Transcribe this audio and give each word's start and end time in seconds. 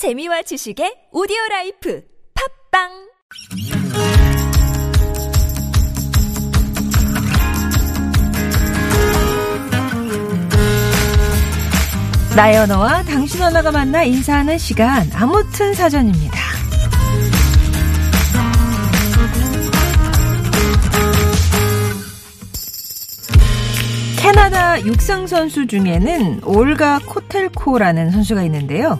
재미와 0.00 0.40
지식의 0.40 1.08
오디오 1.12 1.36
라이프 1.50 2.02
팟빵 2.72 2.88
나의 12.34 12.56
언어와 12.60 13.02
당신 13.02 13.42
언어가 13.42 13.70
만나 13.70 14.02
인사하는 14.02 14.56
시간 14.56 15.06
아무튼 15.12 15.74
사전입니다. 15.74 16.38
캐나다 24.16 24.82
육상 24.86 25.26
선수 25.26 25.66
중에는 25.66 26.44
올가 26.44 26.98
코텔코라는 27.00 28.12
선수가 28.12 28.44
있는데요. 28.44 28.98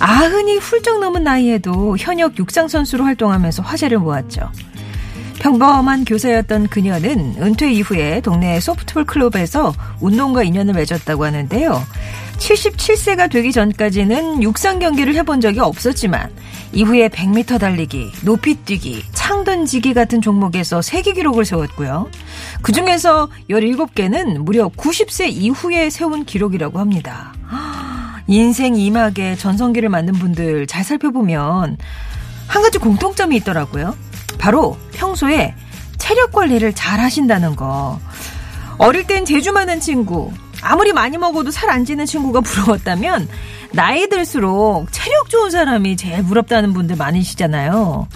아흔이 0.00 0.56
훌쩍 0.56 0.98
넘은 0.98 1.24
나이에도 1.24 1.96
현역 1.98 2.38
육상 2.38 2.68
선수로 2.68 3.04
활동하면서 3.04 3.62
화제를 3.62 3.98
모았죠. 3.98 4.50
평범한 5.38 6.04
교사였던 6.04 6.68
그녀는 6.68 7.34
은퇴 7.38 7.72
이후에 7.72 8.20
동네 8.20 8.60
소프트볼 8.60 9.04
클럽에서 9.04 9.72
운동과 10.00 10.42
인연을 10.42 10.74
맺었다고 10.74 11.24
하는데요. 11.24 11.82
77세가 12.38 13.30
되기 13.30 13.52
전까지는 13.52 14.42
육상 14.42 14.78
경기를 14.78 15.14
해본 15.14 15.40
적이 15.40 15.60
없었지만 15.60 16.30
이후에 16.72 17.08
100m 17.08 17.58
달리기, 17.60 18.12
높이뛰기, 18.22 19.04
창 19.12 19.44
던지기 19.44 19.92
같은 19.92 20.20
종목에서 20.20 20.80
세계 20.82 21.12
기록을 21.12 21.44
세웠고요. 21.44 22.08
그 22.62 22.72
중에서 22.72 23.28
17개는 23.50 24.38
무려 24.38 24.68
90세 24.68 25.28
이후에 25.30 25.90
세운 25.90 26.24
기록이라고 26.24 26.78
합니다. 26.78 27.34
인생 28.30 28.76
이막에 28.76 29.34
전성기를 29.34 29.88
만든 29.88 30.14
분들 30.14 30.68
잘 30.68 30.84
살펴보면 30.84 31.76
한 32.46 32.62
가지 32.62 32.78
공통점이 32.78 33.36
있더라고요. 33.38 33.96
바로 34.38 34.78
평소에 34.92 35.54
체력 35.98 36.30
관리를 36.32 36.72
잘 36.72 37.00
하신다는 37.00 37.56
거. 37.56 37.98
어릴 38.78 39.06
땐 39.06 39.24
재주 39.24 39.50
많은 39.52 39.80
친구, 39.80 40.32
아무리 40.62 40.92
많이 40.92 41.18
먹어도 41.18 41.50
살 41.50 41.70
안 41.70 41.84
찌는 41.84 42.06
친구가 42.06 42.40
부러웠다면 42.42 43.28
나이 43.72 44.08
들수록 44.08 44.92
체력 44.92 45.28
좋은 45.28 45.50
사람이 45.50 45.96
제일 45.96 46.22
부럽다는 46.22 46.72
분들 46.72 46.96
많으시잖아요. 46.96 48.06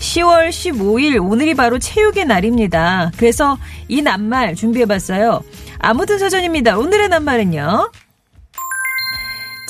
10월 0.00 0.48
15일 0.48 1.20
오늘이 1.22 1.54
바로 1.54 1.78
체육의 1.78 2.24
날입니다. 2.26 3.12
그래서 3.16 3.56
이 3.86 4.02
낱말 4.02 4.56
준비해봤어요. 4.56 5.42
아무튼 5.78 6.18
사전입니다. 6.18 6.76
오늘의 6.76 7.08
낱말은요. 7.08 7.90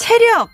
체력, 0.01 0.49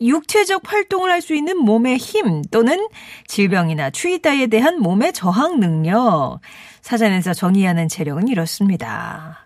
육체적 0.00 0.62
활동을 0.64 1.10
할 1.10 1.22
수 1.22 1.34
있는 1.34 1.56
몸의 1.58 1.98
힘 1.98 2.42
또는 2.50 2.88
질병이나 3.28 3.90
추위 3.90 4.20
따위에 4.20 4.48
대한 4.48 4.80
몸의 4.80 5.12
저항 5.12 5.60
능력. 5.60 6.40
사전에서 6.82 7.32
정의하는 7.32 7.88
체력은 7.88 8.26
이렇습니다. 8.28 9.44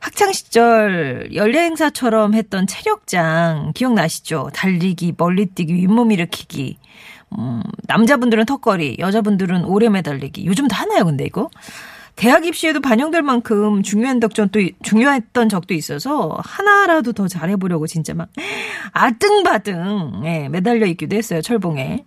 학창 0.00 0.32
시절 0.32 1.30
연례 1.34 1.60
행사처럼 1.60 2.34
했던 2.34 2.66
체력장 2.66 3.72
기억나시죠? 3.74 4.50
달리기, 4.52 5.14
멀리뛰기, 5.16 5.74
윗몸 5.74 6.10
일으키기. 6.10 6.78
음, 7.38 7.62
남자분들은 7.86 8.46
턱걸이, 8.46 8.96
여자분들은 8.98 9.64
오래 9.64 9.88
매달리기. 9.88 10.44
요즘도 10.44 10.74
하나요, 10.74 11.04
근데 11.04 11.24
이거? 11.24 11.50
대학 12.16 12.44
입시에도 12.44 12.80
반영될 12.80 13.22
만큼 13.22 13.82
중요한 13.82 14.20
덕전도 14.20 14.60
중요했던 14.82 15.48
적도 15.48 15.74
있어서 15.74 16.36
하나라도 16.42 17.12
더 17.12 17.26
잘해보려고 17.26 17.86
진짜 17.86 18.14
막 18.14 18.28
아등바등 18.92 20.22
예, 20.24 20.48
매달려 20.48 20.86
있기도 20.86 21.16
했어요 21.16 21.40
철봉에. 21.40 22.04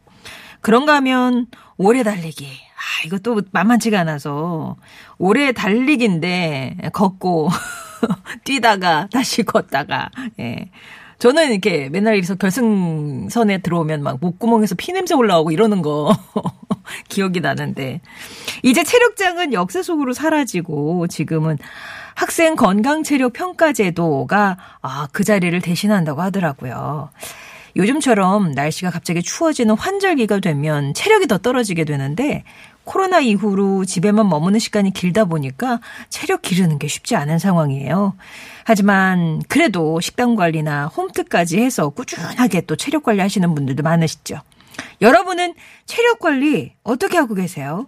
그런가 0.61 0.95
하면 0.95 1.47
오래 1.77 2.03
달리기. 2.03 2.45
아 2.45 3.05
이것도 3.05 3.41
만만치가 3.51 3.99
않아서 4.01 4.77
오래 5.17 5.51
달리기인데 5.51 6.89
걷고 6.93 7.49
뛰다가 8.43 9.07
다시 9.11 9.43
걷다가 9.43 10.09
예. 10.39 10.69
저는 11.17 11.51
이렇게 11.51 11.89
맨날 11.89 12.15
이래서 12.15 12.35
결승선에 12.35 13.59
들어오면 13.59 14.03
막 14.03 14.19
목구멍에서 14.19 14.75
피냄새 14.75 15.13
올라오고 15.15 15.51
이러는 15.51 15.81
거 15.81 16.15
기억이 17.07 17.39
나는데 17.39 18.01
이제 18.65 18.83
체력장은 18.83 19.53
역사 19.53 19.83
속으로 19.83 20.13
사라지고 20.13 21.05
지금은 21.05 21.59
학생 22.15 22.55
건강 22.55 23.03
체력 23.03 23.33
평가 23.33 23.73
제도가 23.73 24.57
아, 24.81 25.07
그 25.11 25.23
자리를 25.23 25.61
대신한다고 25.61 26.23
하더라고요. 26.23 27.11
요즘처럼 27.75 28.53
날씨가 28.53 28.89
갑자기 28.89 29.21
추워지는 29.21 29.75
환절기가 29.77 30.39
되면 30.39 30.95
체력이 30.95 31.27
더 31.27 31.37
떨어지게 31.37 31.83
되는데 31.83 32.43
코로나 32.85 33.19
이후로 33.19 33.85
집에만 33.85 34.27
머무는 34.27 34.59
시간이 34.59 34.93
길다 34.93 35.25
보니까 35.25 35.79
체력 36.09 36.41
기르는 36.41 36.79
게 36.79 36.87
쉽지 36.87 37.15
않은 37.15 37.37
상황이에요. 37.37 38.15
하지만 38.63 39.43
그래도 39.47 40.01
식단 40.01 40.35
관리나 40.35 40.87
홈트까지 40.87 41.61
해서 41.61 41.89
꾸준하게 41.89 42.61
또 42.61 42.75
체력 42.75 43.03
관리 43.03 43.19
하시는 43.19 43.53
분들도 43.53 43.83
많으시죠. 43.83 44.41
여러분은 45.01 45.53
체력 45.85 46.17
관리 46.17 46.73
어떻게 46.81 47.17
하고 47.17 47.35
계세요? 47.35 47.87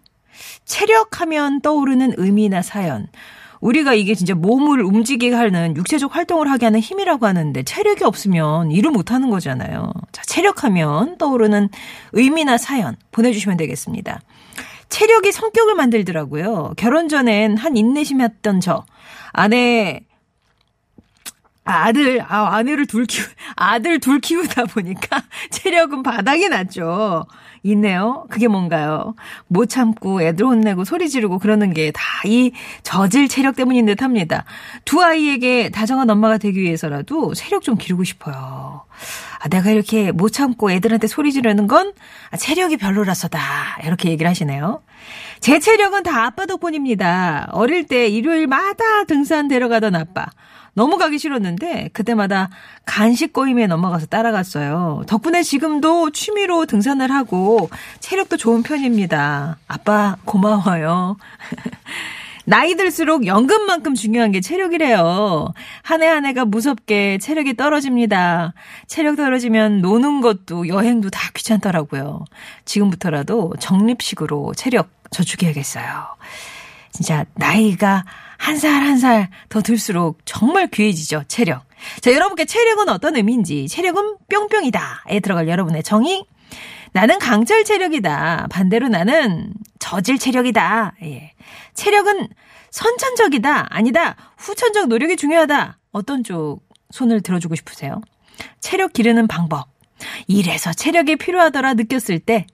체력하면 0.65 1.61
떠오르는 1.61 2.13
의미나 2.17 2.61
사연. 2.61 3.07
우리가 3.59 3.93
이게 3.93 4.13
진짜 4.13 4.35
몸을 4.35 4.81
움직이게 4.81 5.33
하는 5.33 5.75
육체적 5.75 6.15
활동을 6.15 6.49
하게 6.49 6.67
하는 6.67 6.79
힘이라고 6.79 7.25
하는데 7.25 7.63
체력이 7.63 8.03
없으면 8.03 8.71
일을 8.71 8.91
못 8.91 9.11
하는 9.11 9.29
거잖아요. 9.29 9.91
자, 10.11 10.21
체력하면 10.27 11.17
떠오르는 11.17 11.69
의미나 12.11 12.57
사연 12.57 12.95
보내주시면 13.11 13.57
되겠습니다. 13.57 14.21
체력이 14.89 15.31
성격을 15.31 15.75
만들더라고요. 15.75 16.73
결혼 16.77 17.09
전엔 17.09 17.57
한 17.57 17.75
인내심이었던 17.75 18.61
저. 18.61 18.85
아내 19.31 20.01
아들, 21.67 22.22
아, 22.28 22.55
아내를 22.55 22.85
둘 22.88 23.05
키우, 23.05 23.25
아들 23.55 24.00
둘 24.00 24.19
키우다 24.19 24.66
보니까 24.66 25.23
체력은 25.51 26.03
바닥이 26.03 26.50
났죠. 26.50 27.25
있네요. 27.63 28.25
그게 28.29 28.47
뭔가요? 28.47 29.16
못 29.47 29.67
참고 29.67 30.22
애들 30.22 30.45
혼내고 30.45 30.85
소리 30.85 31.09
지르고 31.09 31.39
그러는 31.39 31.73
게 31.73 31.91
다 31.91 32.01
이 32.25 32.51
저질 32.83 33.27
체력 33.27 33.56
때문인 33.56 33.85
듯 33.85 34.01
합니다. 34.01 34.45
두 34.85 35.03
아이에게 35.03 35.69
다정한 35.69 36.09
엄마가 36.09 36.38
되기 36.38 36.61
위해서라도 36.61 37.33
체력 37.33 37.61
좀 37.63 37.77
기르고 37.77 38.03
싶어요. 38.03 38.83
아, 39.39 39.47
내가 39.50 39.69
이렇게 39.72 40.11
못 40.11 40.29
참고 40.29 40.72
애들한테 40.72 41.07
소리 41.07 41.31
지르는 41.31 41.67
건 41.67 41.94
아, 42.31 42.38
체력이 42.38 42.77
별로라서다. 42.77 43.39
이렇게 43.83 44.09
얘기를 44.09 44.29
하시네요. 44.29 44.81
제 45.41 45.59
체력은 45.59 46.03
다 46.03 46.25
아빠 46.25 46.45
덕분입니다. 46.45 47.50
어릴 47.51 47.85
때 47.85 48.07
일요일마다 48.07 49.03
등산 49.07 49.47
데려가던 49.47 49.95
아빠. 49.95 50.25
너무 50.77 50.97
가기 50.97 51.17
싫었는데 51.17 51.89
그때마다 51.91 52.49
간식 52.85 53.33
꼬임에 53.33 53.65
넘어가서 53.65 54.05
따라갔어요. 54.05 55.05
덕분에 55.07 55.41
지금도 55.41 56.11
취미로 56.11 56.67
등산을 56.67 57.11
하고 57.11 57.71
체력도 57.99 58.38
좋은 58.38 58.61
편입니다. 58.61 59.57
아빠 59.67 60.17
고마워요. 60.25 61.17
나이 62.45 62.75
들수록 62.75 63.25
연금만큼 63.25 63.95
중요한 63.95 64.31
게 64.31 64.39
체력이래요. 64.39 65.51
한 65.81 66.01
해 66.03 66.07
한 66.07 66.25
해가 66.27 66.45
무섭게 66.45 67.17
체력이 67.17 67.55
떨어집니다. 67.57 68.53
체력 68.85 69.15
떨어지면 69.15 69.81
노는 69.81 70.21
것도 70.21 70.67
여행도 70.67 71.09
다 71.09 71.31
귀찮더라고요. 71.33 72.23
지금부터라도 72.65 73.55
적립식으로 73.59 74.53
체력 74.55 74.89
저축해야겠어요. 75.09 76.05
진짜 76.91 77.25
나이가 77.33 78.05
한 78.37 78.55
살 78.55 78.81
한 78.83 78.97
살 78.97 79.29
더 79.49 79.61
들수록 79.61 80.19
정말 80.25 80.67
귀해지죠, 80.67 81.23
체력. 81.27 81.65
자, 82.01 82.11
여러분께 82.11 82.45
체력은 82.45 82.89
어떤 82.89 83.15
의미인지, 83.15 83.67
체력은 83.67 84.17
뿅뿅이다에 84.29 85.19
들어갈 85.21 85.47
여러분의 85.47 85.83
정의. 85.83 86.25
나는 86.94 87.19
강철 87.19 87.63
체력이다. 87.63 88.47
반대로 88.50 88.88
나는 88.88 89.53
저질 89.79 90.17
체력이다. 90.17 90.95
예. 91.03 91.33
체력은 91.73 92.27
선천적이다. 92.71 93.67
아니다. 93.69 94.15
후천적 94.38 94.88
노력이 94.88 95.15
중요하다. 95.17 95.77
어떤 95.91 96.23
쪽 96.23 96.62
손을 96.91 97.21
들어주고 97.21 97.56
싶으세요? 97.56 98.01
체력 98.59 98.94
기르는 98.94 99.27
방법. 99.27 99.67
이래서 100.27 100.71
체력이 100.73 101.17
필요하더라 101.17 101.73
느꼈을 101.73 102.19
때 102.19 102.45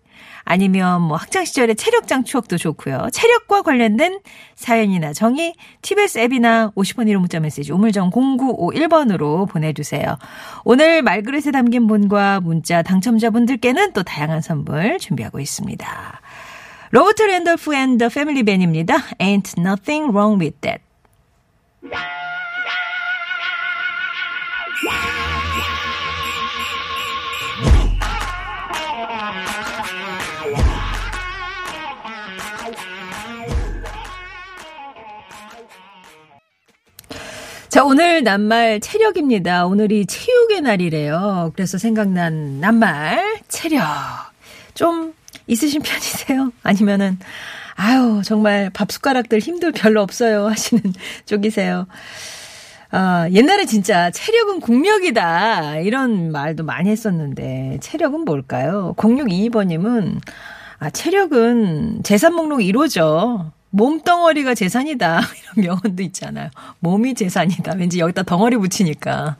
아니면 0.43 1.01
뭐 1.01 1.17
학창 1.17 1.45
시절의 1.45 1.75
체력장 1.75 2.23
추억도 2.23 2.57
좋고요. 2.57 3.07
체력과 3.11 3.61
관련된 3.61 4.19
사연이나 4.55 5.13
저희 5.13 5.53
TBS 5.81 6.19
앱이나 6.19 6.71
50원 6.75 7.07
1호 7.07 7.17
문자 7.17 7.39
메시지 7.39 7.71
우물정 7.71 8.11
0951번으로 8.11 9.47
보내주세요. 9.49 10.17
오늘 10.65 11.01
말그릇에 11.01 11.51
담긴 11.51 11.87
분과 11.87 12.41
문자 12.41 12.81
당첨자분들께는 12.81 13.93
또 13.93 14.03
다양한 14.03 14.41
선물 14.41 14.99
준비하고 14.99 15.39
있습니다. 15.39 16.21
Robert 16.91 17.23
Randolph 17.23 17.73
and 17.73 17.97
the 17.97 18.09
Family 18.09 18.43
Band입니다. 18.43 18.97
Ain't 19.19 19.57
nothing 19.57 20.11
wrong 20.11 20.39
with 20.39 20.59
that. 20.61 20.81
자, 37.73 37.83
오늘 37.83 38.21
낱말 38.23 38.81
체력입니다. 38.81 39.65
오늘이 39.65 40.05
체육의 40.05 40.61
날이래요. 40.61 41.53
그래서 41.55 41.79
생각난 41.79 42.59
낱말 42.59 43.41
체력. 43.47 43.81
좀 44.75 45.15
있으신 45.47 45.81
편이세요? 45.81 46.51
아니면은, 46.61 47.17
아유, 47.73 48.21
정말 48.23 48.69
밥 48.69 48.91
숟가락들 48.91 49.39
힘도 49.39 49.71
별로 49.71 50.03
없어요. 50.03 50.45
하시는 50.53 50.83
쪽이세요. 51.25 51.87
아, 52.91 53.27
옛날에 53.31 53.65
진짜 53.65 54.11
체력은 54.11 54.59
국력이다. 54.59 55.77
이런 55.77 56.31
말도 56.31 56.63
많이 56.63 56.91
했었는데, 56.91 57.79
체력은 57.81 58.19
뭘까요? 58.23 58.93
0622번님은, 58.97 60.19
아, 60.77 60.91
체력은 60.91 62.03
재산 62.03 62.35
목록 62.35 62.59
1호죠. 62.59 63.51
몸덩어리가 63.73 64.53
재산이다. 64.53 65.21
이런 65.57 65.67
명언도 65.67 66.03
있잖아요. 66.03 66.49
몸이 66.79 67.15
재산이다. 67.15 67.73
왠지 67.77 67.99
여기다 67.99 68.23
덩어리 68.23 68.55
붙이니까. 68.57 69.35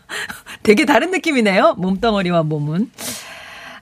되게 0.64 0.84
다른 0.86 1.10
느낌이네요. 1.10 1.74
몸덩어리와 1.78 2.42
몸은. 2.42 2.90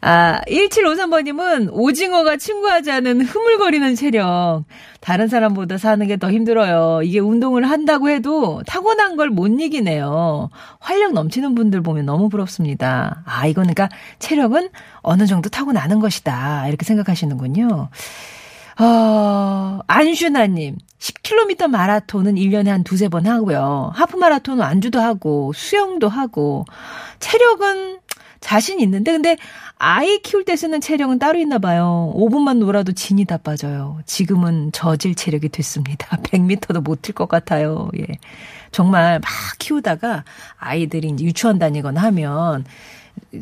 아, 0.06 0.40
1753번님은 0.48 1.70
오징어가 1.72 2.36
친구하지 2.36 2.90
않은 2.90 3.22
흐물거리는 3.22 3.94
체력. 3.94 4.64
다른 5.00 5.28
사람보다 5.28 5.78
사는 5.78 6.06
게 6.06 6.16
더 6.18 6.30
힘들어요. 6.30 7.00
이게 7.02 7.20
운동을 7.20 7.70
한다고 7.70 8.10
해도 8.10 8.62
타고난 8.66 9.16
걸 9.16 9.30
못 9.30 9.46
이기네요. 9.48 10.50
활력 10.78 11.12
넘치는 11.14 11.54
분들 11.54 11.80
보면 11.82 12.04
너무 12.04 12.28
부럽습니다. 12.28 13.22
아, 13.24 13.46
이거는 13.46 13.72
그러니까 13.74 13.96
체력은 14.18 14.68
어느 15.00 15.24
정도 15.26 15.48
타고나는 15.48 16.00
것이다. 16.00 16.68
이렇게 16.68 16.84
생각하시는군요. 16.84 17.88
어, 18.78 19.80
안슈나님. 19.86 20.76
10km 20.98 21.68
마라톤은 21.68 22.34
1년에 22.36 22.68
한 22.68 22.82
두세 22.82 23.08
번 23.08 23.26
하고요. 23.26 23.92
하프 23.94 24.16
마라톤은 24.16 24.62
안주도 24.64 25.00
하고, 25.00 25.52
수영도 25.54 26.08
하고, 26.08 26.64
체력은 27.20 28.00
자신 28.40 28.80
있는데, 28.80 29.12
근데 29.12 29.36
아이 29.78 30.18
키울 30.20 30.44
때 30.44 30.56
쓰는 30.56 30.80
체력은 30.80 31.18
따로 31.18 31.38
있나 31.38 31.58
봐요. 31.58 32.12
5분만 32.16 32.58
놀아도 32.58 32.92
진이 32.92 33.26
다 33.26 33.36
빠져요. 33.38 34.00
지금은 34.06 34.72
저질 34.72 35.14
체력이 35.14 35.50
됐습니다. 35.50 36.16
100m도 36.24 36.80
못 36.82 37.02
뛸 37.02 37.12
것 37.14 37.28
같아요. 37.28 37.90
예. 37.98 38.06
정말 38.72 39.20
막 39.20 39.28
키우다가 39.58 40.24
아이들이 40.56 41.08
이제 41.08 41.24
유치원 41.24 41.58
다니거나 41.58 42.00
하면 42.02 42.64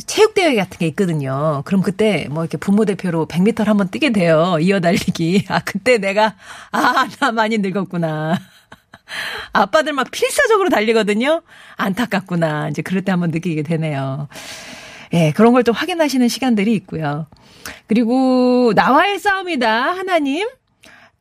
체육대회 0.07 0.55
같은 0.57 0.79
게 0.79 0.87
있거든요. 0.89 1.63
그럼 1.65 1.83
그때 1.83 2.27
뭐 2.31 2.45
이렇게 2.45 2.57
부모 2.57 2.85
대표로 2.85 3.27
100m를 3.27 3.65
한번 3.67 3.89
뛰게 3.91 4.11
돼요. 4.11 4.57
이어 4.61 4.81
달리기. 4.81 5.47
아, 5.49 5.61
그때 5.61 5.99
내가, 5.99 6.35
아, 6.71 7.09
나 7.21 7.33
많이 7.33 7.59
늙었구나. 7.59 8.39
아빠들 9.53 9.93
막 9.93 10.11
필사적으로 10.11 10.71
달리거든요. 10.71 11.43
안타깝구나. 11.77 12.69
이제 12.71 12.83
그럴 12.83 13.03
때 13.03 13.11
한번 13.13 13.31
느끼게 13.31 13.63
되네요. 13.63 14.29
예, 15.13 15.33
그런 15.33 15.53
걸 15.53 15.63
좀 15.63 15.75
확인하시는 15.75 16.27
시간들이 16.29 16.73
있고요. 16.75 17.27
그리고 17.87 18.73
나와의 18.75 19.19
싸움이다. 19.19 19.69
하나님. 19.93 20.49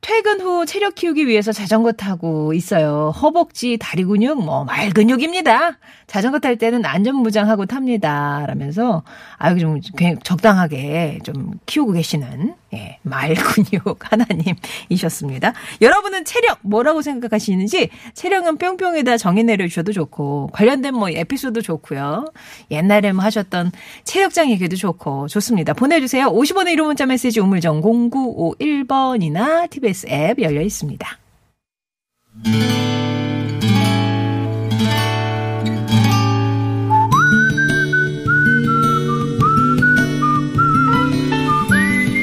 퇴근 0.02 0.42
후 0.42 0.66
체력 0.66 0.96
키우기 0.96 1.28
위해서 1.28 1.52
자전거 1.52 1.92
타고 1.92 2.54
있어요. 2.54 3.12
허벅지, 3.12 3.78
다리 3.80 4.04
근육, 4.04 4.44
뭐, 4.44 4.64
말 4.66 4.90
근육입니다. 4.90 5.78
자전거 6.08 6.40
탈 6.40 6.58
때는 6.58 6.86
안전무장하고 6.86 7.68
탑니다. 7.68 8.46
라면서, 8.48 9.04
아유, 9.38 9.60
좀, 9.60 9.80
적당하게 10.24 11.20
좀 11.24 11.52
키우고 11.68 11.92
계시는, 11.94 12.56
예, 12.74 12.98
말 13.02 13.34
근육 13.34 14.00
하나님이셨습니다. 14.12 15.54
여러분은 15.82 16.26
체력, 16.26 16.60
뭐라고 16.62 17.02
생각하시는지, 17.02 17.90
체력은 18.14 18.58
뿅뿅에다 18.58 19.18
정의 19.18 19.44
내려주셔도 19.44 19.92
좋고, 19.92 20.52
관련된 20.54 20.94
뭐 20.94 21.10
에피소드 21.10 21.62
좋고요. 21.62 22.32
옛날에 22.72 23.12
뭐 23.12 23.24
하셨던 23.26 23.72
체력장 24.04 24.50
얘기도 24.52 24.76
좋고, 24.76 25.28
좋습니다. 25.28 25.74
보내주세요. 25.74 26.28
50원의 26.28 26.76
1호 26.76 26.86
문자 26.86 27.06
메시지 27.06 27.40
우물정 27.40 27.82
0951번이나 27.82 29.70
TBS 29.70 30.08
앱 30.10 30.42
열려 30.42 30.62
있습니다. 30.62 31.18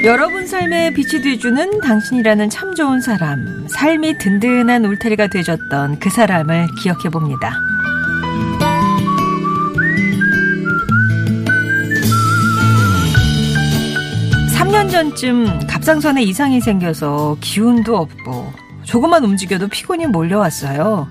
여러분 0.04 0.46
삶에 0.46 0.92
빛이 0.92 1.20
되주는 1.22 1.80
당신이라는 1.80 2.50
참 2.50 2.74
좋은 2.74 3.00
사람, 3.00 3.66
삶이 3.68 4.18
든든한 4.18 4.84
울타리가 4.84 5.26
되줬던 5.26 5.98
그 5.98 6.08
사람을 6.08 6.68
기억해 6.80 7.08
봅니다. 7.10 7.52
3년 14.56 14.90
전쯤 14.90 15.66
갑상선에 15.66 16.22
이상이 16.22 16.60
생겨서 16.60 17.36
기운도 17.40 17.96
없고 17.96 18.52
조금만 18.84 19.24
움직여도 19.24 19.66
피곤이 19.68 20.06
몰려왔어요. 20.06 21.08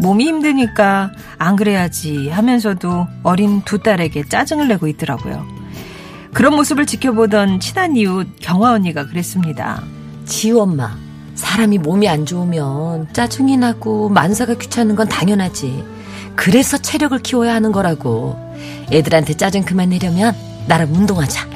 몸이 0.00 0.26
힘드니까 0.26 1.10
안 1.38 1.56
그래야지 1.56 2.28
하면서도 2.28 3.08
어린 3.22 3.62
두 3.62 3.78
딸에게 3.78 4.24
짜증을 4.28 4.68
내고 4.68 4.86
있더라고요. 4.86 5.57
그런 6.32 6.54
모습을 6.54 6.86
지켜보던 6.86 7.60
친한 7.60 7.96
이웃 7.96 8.28
경화 8.40 8.72
언니가 8.72 9.06
그랬습니다. 9.06 9.82
지우 10.24 10.60
엄마, 10.60 10.96
사람이 11.34 11.78
몸이 11.78 12.08
안 12.08 12.26
좋으면 12.26 13.12
짜증이 13.12 13.56
나고 13.56 14.08
만사가 14.08 14.54
귀찮은 14.54 14.94
건 14.94 15.08
당연하지. 15.08 15.84
그래서 16.36 16.78
체력을 16.78 17.18
키워야 17.18 17.54
하는 17.54 17.72
거라고. 17.72 18.36
애들한테 18.92 19.34
짜증 19.34 19.64
그만 19.64 19.90
내려면 19.90 20.34
나랑 20.66 20.94
운동하자. 20.94 21.46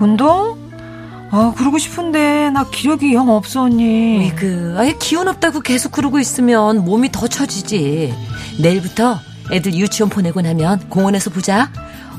운동? 0.00 0.58
아, 1.30 1.52
그러고 1.56 1.78
싶은데 1.78 2.50
나 2.50 2.68
기력이 2.68 3.14
영 3.14 3.28
없어 3.28 3.62
언니. 3.62 4.18
왜그 4.20 4.74
아예 4.78 4.94
기운 5.00 5.28
없다고 5.28 5.60
계속 5.60 5.92
그러고 5.92 6.18
있으면 6.18 6.84
몸이 6.84 7.10
더 7.12 7.26
처지지. 7.26 8.14
내일부터 8.60 9.18
애들 9.52 9.74
유치원 9.74 10.10
보내고 10.10 10.40
나면 10.40 10.88
공원에서 10.88 11.30
보자. 11.30 11.70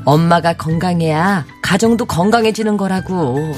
엄마가 0.05 0.53
건강해야 0.53 1.45
가정도 1.67 2.05
건강해지는 2.05 2.77
거라고. 2.77 3.53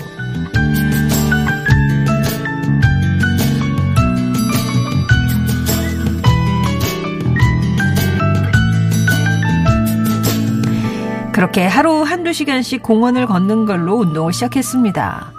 그렇게 11.31 11.67
하루 11.67 12.01
한두 12.01 12.33
시간씩 12.33 12.81
공원을 12.81 13.27
걷는 13.27 13.65
걸로 13.65 13.97
운동을 13.97 14.33
시작했습니다. 14.33 15.31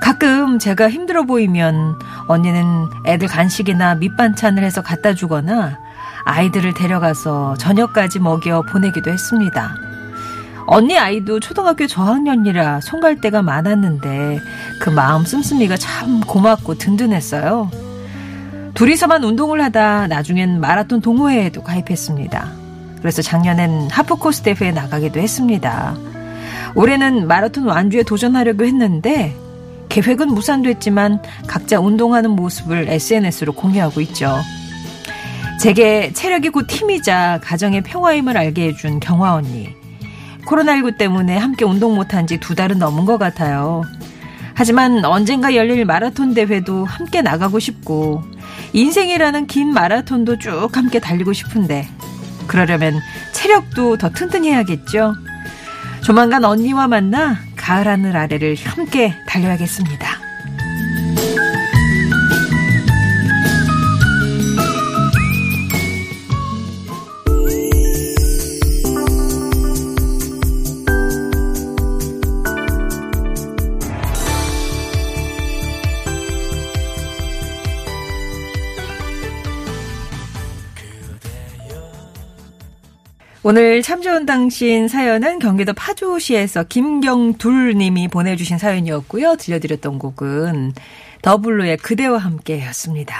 가끔 0.00 0.60
제가 0.60 0.88
힘들어 0.88 1.24
보이면 1.24 1.98
언니는 2.28 2.90
애들 3.06 3.26
간식이나 3.26 3.96
밑반찬을 3.96 4.62
해서 4.62 4.82
갖다 4.82 5.14
주거나 5.14 5.80
아이들을 6.24 6.74
데려가서 6.74 7.56
저녁까지 7.56 8.20
먹여 8.20 8.62
보내기도 8.62 9.10
했습니다. 9.10 9.93
언니 10.66 10.98
아이도 10.98 11.40
초등학교 11.40 11.86
저학년이라 11.86 12.80
손갈 12.80 13.20
때가 13.20 13.42
많았는데 13.42 14.40
그 14.80 14.90
마음 14.90 15.24
씀씀이가 15.24 15.76
참 15.76 16.20
고맙고 16.20 16.76
든든했어요. 16.76 17.70
둘이서만 18.72 19.22
운동을 19.22 19.60
하다 19.62 20.08
나중엔 20.08 20.60
마라톤 20.60 21.00
동호회에도 21.00 21.62
가입했습니다. 21.62 22.50
그래서 22.98 23.20
작년엔 23.20 23.90
하프코스 23.90 24.42
대회에 24.42 24.72
나가기도 24.72 25.20
했습니다. 25.20 25.96
올해는 26.74 27.28
마라톤 27.28 27.66
완주에 27.66 28.02
도전하려고 28.02 28.64
했는데 28.64 29.36
계획은 29.90 30.28
무산됐지만 30.28 31.22
각자 31.46 31.78
운동하는 31.78 32.30
모습을 32.30 32.88
SNS로 32.88 33.52
공유하고 33.52 34.00
있죠. 34.00 34.38
제게 35.60 36.12
체력이 36.12 36.48
곧 36.48 36.68
힘이자 36.70 37.38
가정의 37.42 37.82
평화임을 37.82 38.36
알게 38.36 38.68
해준 38.68 38.98
경화 38.98 39.34
언니. 39.34 39.83
코로나19 40.46 40.98
때문에 40.98 41.36
함께 41.36 41.64
운동 41.64 41.94
못한 41.94 42.26
지 42.26 42.38
두 42.38 42.54
달은 42.54 42.78
넘은 42.78 43.04
것 43.04 43.18
같아요. 43.18 43.82
하지만 44.54 45.04
언젠가 45.04 45.54
열릴 45.54 45.84
마라톤 45.84 46.34
대회도 46.34 46.84
함께 46.84 47.22
나가고 47.22 47.58
싶고, 47.58 48.22
인생이라는 48.72 49.46
긴 49.46 49.72
마라톤도 49.72 50.38
쭉 50.38 50.68
함께 50.72 51.00
달리고 51.00 51.32
싶은데, 51.32 51.88
그러려면 52.46 53.00
체력도 53.32 53.98
더 53.98 54.10
튼튼해야겠죠? 54.10 55.14
조만간 56.04 56.44
언니와 56.44 56.86
만나 56.86 57.36
가을 57.56 57.88
하늘 57.88 58.16
아래를 58.16 58.56
함께 58.64 59.14
달려야겠습니다. 59.26 60.23
오늘 83.46 83.82
참 83.82 84.00
좋은 84.00 84.24
당신 84.24 84.88
사연은 84.88 85.38
경기도 85.38 85.74
파주시에서 85.74 86.64
김경둘 86.64 87.74
님이 87.74 88.08
보내주신 88.08 88.56
사연이었고요. 88.56 89.36
들려드렸던 89.36 89.98
곡은 89.98 90.72
더블루의 91.20 91.76
그대와 91.76 92.16
함께였습니다. 92.16 93.14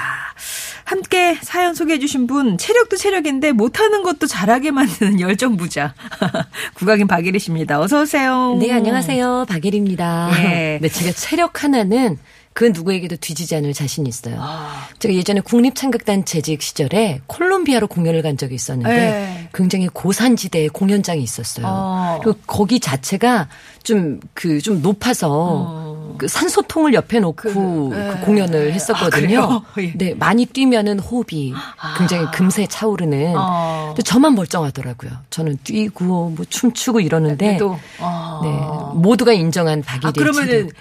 함께 0.85 1.39
사연 1.43 1.75
소개해주신 1.75 2.27
분 2.27 2.57
체력도 2.57 2.97
체력인데 2.97 3.53
못하는 3.53 4.03
것도 4.03 4.27
잘하게 4.27 4.71
만드는 4.71 5.21
열정 5.21 5.59
부자 5.59 5.93
국악인 6.73 7.07
박예리 7.07 7.39
씨입니다. 7.39 7.79
어서 7.79 8.01
오세요. 8.01 8.57
네, 8.59 8.73
안녕하세요. 8.73 9.45
박예리입니다. 9.47 10.31
예. 10.39 10.79
네, 10.81 10.89
제가 10.89 11.13
체력 11.13 11.63
하나는 11.65 12.19
그 12.55 12.71
누구에게도 12.73 13.17
뒤지지 13.17 13.57
않을 13.57 13.75
자신이 13.75 14.09
있어요. 14.09 14.37
아. 14.39 14.87
제가 15.01 15.13
예전에 15.13 15.41
국립창극단 15.41 16.25
재직 16.25 16.63
시절에 16.63 17.21
콜롬비아로 17.27 17.89
공연을 17.89 18.23
간 18.23 18.37
적이 18.37 18.55
있었는데 18.55 18.95
네. 18.95 19.49
굉장히 19.53 19.89
고산지대에 19.89 20.69
공연장이 20.69 21.21
있었어요. 21.21 21.67
어. 21.69 22.21
그리고 22.23 22.39
거기 22.47 22.79
자체가 22.79 23.49
좀 23.83 24.21
그좀 24.35 24.83
높아서 24.83 26.15
그 26.17 26.29
산소통을 26.29 26.95
옆에 26.95 27.19
놓고 27.19 27.35
그, 27.35 27.95
네. 27.97 28.21
공연을 28.25 28.73
했었거든요. 28.73 29.41
아, 29.43 29.47
그래요? 29.49 29.65
예. 29.79 29.93
네, 29.99 30.15
많이 30.15 30.47
뛰면은 30.47 31.01
호흡이 31.01 31.53
굉장히 31.99 32.27
금세 32.33 32.69
차오르는. 32.69 33.35
어. 33.37 33.87
근데 33.89 34.03
저만 34.03 34.37
멀쩡하더라고요. 34.37 35.11
저는 35.31 35.59
뛰고 35.65 36.35
뭐 36.37 36.47
춤추고 36.49 37.01
이러는데 37.01 37.59
어. 37.99 38.41
네, 38.45 39.01
모두가 39.01 39.33
인정한 39.33 39.81
아, 39.81 39.99
박예리의 39.99 40.13
그러면은 40.13 40.69
체력. 40.69 40.73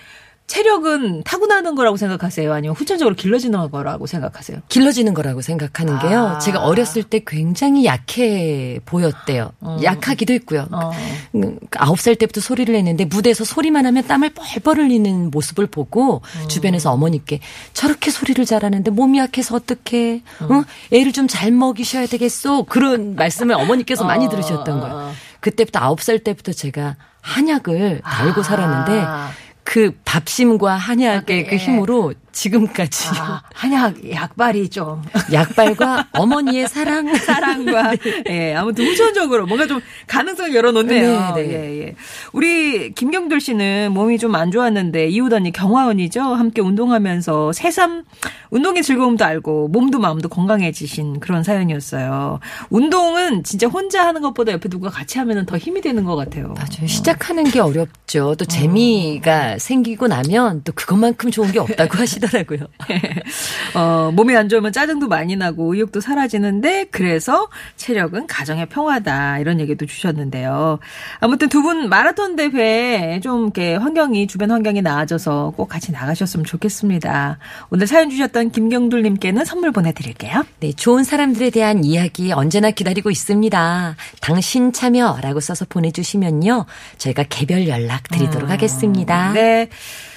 체력은 0.47 1.23
타고나는 1.23 1.73
거라고 1.75 1.97
생각하세요? 1.97 2.53
아니면 2.53 2.75
후천적으로 2.75 3.15
길러지는 3.15 3.71
거라고 3.71 4.05
생각하세요? 4.05 4.59
길러지는 4.69 5.13
거라고 5.13 5.41
생각하는 5.41 5.97
게요. 6.00 6.27
아. 6.35 6.39
제가 6.39 6.59
어렸을 6.63 7.03
때 7.03 7.21
굉장히 7.25 7.85
약해 7.85 8.79
보였대요. 8.85 9.51
약하기도 9.81 10.33
했고요. 10.33 10.67
어. 10.71 10.91
음, 11.35 11.57
아홉 11.77 12.00
살 12.00 12.15
때부터 12.15 12.39
소리를 12.41 12.71
냈는데 12.73 13.05
무대에서 13.05 13.45
소리만 13.45 13.85
하면 13.88 14.05
땀을 14.05 14.31
뻘뻘 14.31 14.77
흘리는 14.77 15.31
모습을 15.31 15.65
보고 15.67 16.21
주변에서 16.50 16.91
어머니께 16.91 17.39
저렇게 17.73 18.12
소리를 18.12 18.43
잘하는데 18.45 18.91
몸이 18.91 19.17
약해서 19.19 19.55
어떡해. 19.55 20.21
어? 20.41 20.63
애를 20.91 21.12
좀 21.13 21.23
잘 21.33 21.51
먹이셔야 21.51 22.05
되겠소. 22.05 22.65
그런 22.65 23.15
말씀을 23.17 23.55
어머니께서 23.55 24.03
많이 24.03 24.27
어, 24.27 24.29
들으셨던 24.29 24.77
어, 24.77 24.81
거예요. 24.81 24.95
어. 24.95 25.13
그때부터 25.39 25.79
아홉 25.79 26.01
살 26.01 26.19
때부터 26.19 26.51
제가 26.51 26.95
한약을 27.21 28.01
달고 28.03 28.43
살았는데 28.43 29.00
아. 29.05 29.31
그 29.63 29.91
밥심과 30.05 30.74
한약의 30.75 31.46
아, 31.46 31.50
그 31.50 31.53
예. 31.53 31.58
힘으로 31.58 32.13
지금까지 32.34 33.08
아, 33.18 33.42
한약 33.54 34.12
약발이 34.12 34.70
좀 34.70 35.02
약발과 35.32 36.10
어머니의 36.12 36.68
사랑 36.68 37.13
사랑과 37.16 37.94
예 38.30 38.54
아무튼 38.56 38.86
후천적으로 38.88 39.46
뭔가 39.46 39.68
좀 39.68 39.80
가능성 40.08 40.54
열어놓네요. 40.54 41.34
네, 41.36 41.44
네. 41.44 41.54
예, 41.54 41.82
예. 41.88 41.96
우리 42.34 42.92
김경들 42.94 43.40
씨는 43.40 43.92
몸이 43.94 44.18
좀 44.18 44.34
안 44.36 44.50
좋았는데 44.52 45.10
이웃 45.10 45.32
언니 45.32 45.52
경화 45.52 45.88
언니죠. 45.88 46.22
함께 46.22 46.62
운동하면서 46.62 47.54
새삼 47.54 48.04
운동의 48.50 48.82
즐거움도 48.84 49.24
알고 49.24 49.68
몸도 49.68 50.00
마음도 50.00 50.28
건강해지신 50.30 51.20
그런 51.20 51.44
사연이었어요. 51.44 52.40
운동은 52.70 53.44
진짜 53.44 53.68
혼자 53.68 54.06
하는 54.06 54.22
것보다 54.22 54.52
옆에 54.54 54.70
누가 54.70 54.90
같이 54.90 55.20
하면 55.20 55.46
더 55.46 55.58
힘이 55.58 55.82
되는 55.82 56.04
것 56.04 56.16
같아요. 56.16 56.48
맞아요. 56.56 56.88
시작하는 56.88 57.44
게 57.44 57.60
어렵죠. 57.60 58.36
또 58.38 58.46
재미가 58.46 59.60
생기고 59.60 60.08
나면 60.08 60.62
또 60.63 60.72
그것만큼 60.74 61.30
좋은 61.32 61.52
게 61.52 61.60
없다고 61.60 61.98
하시더라고요. 61.98 62.23
어, 63.75 64.12
몸이 64.13 64.36
안 64.36 64.48
좋으면 64.50 64.72
짜증도 64.72 65.08
많이 65.08 65.36
나고 65.36 65.74
의욕도 65.74 66.00
사라지는데 66.01 66.88
그래서 66.92 67.48
체력은 67.77 68.27
가정의 68.27 68.68
평화다 68.68 69.39
이런 69.39 69.60
얘기도 69.60 69.86
주셨는데요. 69.86 70.80
아무튼 71.20 71.50
두 71.50 71.63
분 71.63 71.88
마라톤 71.88 72.36
대회 72.36 73.22
좀 73.22 73.44
이렇게 73.44 73.75
환경이 73.75 74.27
주변 74.27 74.51
환경이 74.51 74.82
나아져서 74.82 75.53
꼭 75.56 75.70
같이 75.70 75.94
나가셨으면 75.94 76.46
좋겠습니다. 76.46 77.38
오늘 77.70 77.88
사연 77.88 78.10
주셨던 78.10 78.51
김경둘님께는 78.51 79.46
선물 79.46 79.72
보내드릴게요. 79.72 80.46
네, 80.60 80.74
좋은 80.74 81.06
사람들에 81.06 81.51
대한 81.51 81.86
이야기 81.86 82.34
언제나 82.34 82.72
기다리고 82.72 83.10
있습니다. 83.12 83.96
당신 84.20 84.74
참여라고 84.74 85.39
써서 85.39 85.65
보내주시면요. 85.70 86.65
저희가 86.98 87.24
개별 87.30 87.68
연락 87.70 88.03
드리도록 88.10 88.50
하겠습니다. 88.50 89.32
네. 89.32 89.70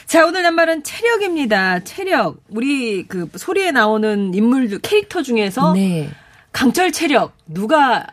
자, 0.06 0.24
오늘 0.24 0.42
낱말은 0.44 0.84
체력입니다. 0.84 1.80
체력. 1.80 2.36
우리 2.48 3.06
그 3.08 3.28
소리에 3.34 3.72
나오는 3.72 4.32
인물 4.34 4.78
캐릭터 4.78 5.22
중에서 5.22 5.72
네. 5.72 6.08
강철 6.52 6.92
체력 6.92 7.36
누가 7.46 8.06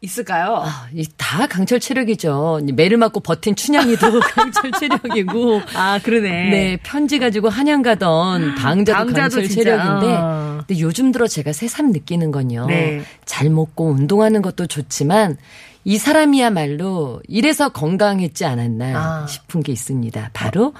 있을까요? 0.00 0.62
아, 0.64 0.86
이다 0.92 1.46
강철 1.48 1.80
체력이죠. 1.80 2.60
매를 2.74 2.98
맞고 2.98 3.20
버틴 3.20 3.56
춘향이도 3.56 4.20
강철 4.34 4.70
체력이고. 4.72 5.62
아, 5.74 5.98
그러네. 6.02 6.50
네, 6.50 6.78
편지 6.82 7.18
가지고 7.18 7.48
한양 7.48 7.82
가던 7.82 8.54
방자도, 8.54 8.98
방자도 8.98 9.20
강철 9.20 9.44
진짜, 9.48 9.62
체력인데. 9.64 10.06
어. 10.20 10.64
근데 10.66 10.80
요즘 10.80 11.10
들어 11.12 11.26
제가 11.26 11.52
새삼 11.52 11.92
느끼는 11.92 12.30
건요. 12.30 12.66
네. 12.68 13.02
잘 13.24 13.48
먹고 13.48 13.88
운동하는 13.88 14.42
것도 14.42 14.66
좋지만 14.66 15.38
이 15.84 15.96
사람이야말로 15.96 17.22
이래서 17.26 17.70
건강했지 17.70 18.44
않았나 18.44 18.86
아. 19.22 19.26
싶은 19.26 19.62
게 19.62 19.72
있습니다. 19.72 20.30
바로 20.34 20.74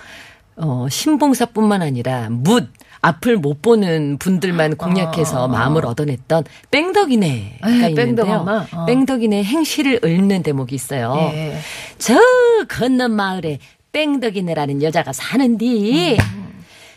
어 0.60 0.86
신봉사뿐만 0.90 1.82
아니라 1.82 2.28
묻 2.30 2.68
앞을 3.00 3.36
못 3.36 3.62
보는 3.62 4.18
분들만 4.18 4.76
공략해서 4.76 5.46
마음을 5.46 5.86
얻어냈던 5.86 6.44
뺑덕이네가 6.72 7.68
에이, 7.68 7.90
있는데요. 7.90 8.66
어. 8.72 8.84
뺑덕이네 8.86 9.44
행시를 9.44 10.00
읊는 10.04 10.42
대목이 10.42 10.74
있어요. 10.74 11.14
예. 11.32 11.58
저 11.98 12.18
건너 12.68 13.06
마을에 13.08 13.60
뺑덕이네라는 13.92 14.82
여자가 14.82 15.12
사는디 15.12 16.18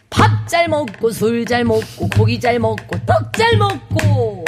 밥잘 0.09 0.67
먹고 0.67 1.11
술 1.11 1.45
잘 1.45 1.63
먹고 1.63 2.09
고기 2.17 2.39
잘 2.39 2.57
먹고 2.59 2.97
떡 3.05 3.31
잘 3.33 3.57
먹고 3.57 4.43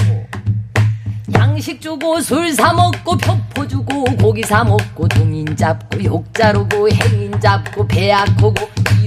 양식 1.36 1.80
주고 1.80 2.20
술 2.20 2.52
사 2.54 2.74
먹고 2.74 3.16
표포 3.18 3.68
주고 3.68 4.04
고기 4.20 4.42
사 4.44 4.64
먹고 4.64 5.08
동인 5.08 5.56
잡고 5.56 6.04
욕 6.04 6.34
자르고 6.34 6.90
행인 6.90 7.40
잡고 7.40 7.88
배 7.88 8.12
아프고 8.12 8.54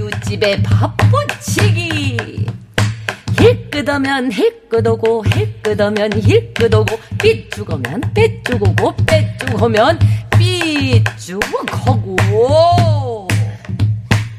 이웃집에 0.06 0.62
밥 0.62 0.96
부치기 0.96 2.46
힐끗 3.38 3.88
오면 3.88 4.32
힐끗 4.32 4.86
오고 4.86 5.24
힐끗 5.26 5.80
오면 5.80 6.22
힐끗 6.22 6.74
오고 6.74 6.96
삐쭉 7.20 7.70
오면 7.70 8.00
빼쭉 8.14 8.62
오고 8.62 8.96
빼쭉 9.06 9.62
오면 9.62 9.98
삐쭉 10.38 11.40
오고 11.88 13.28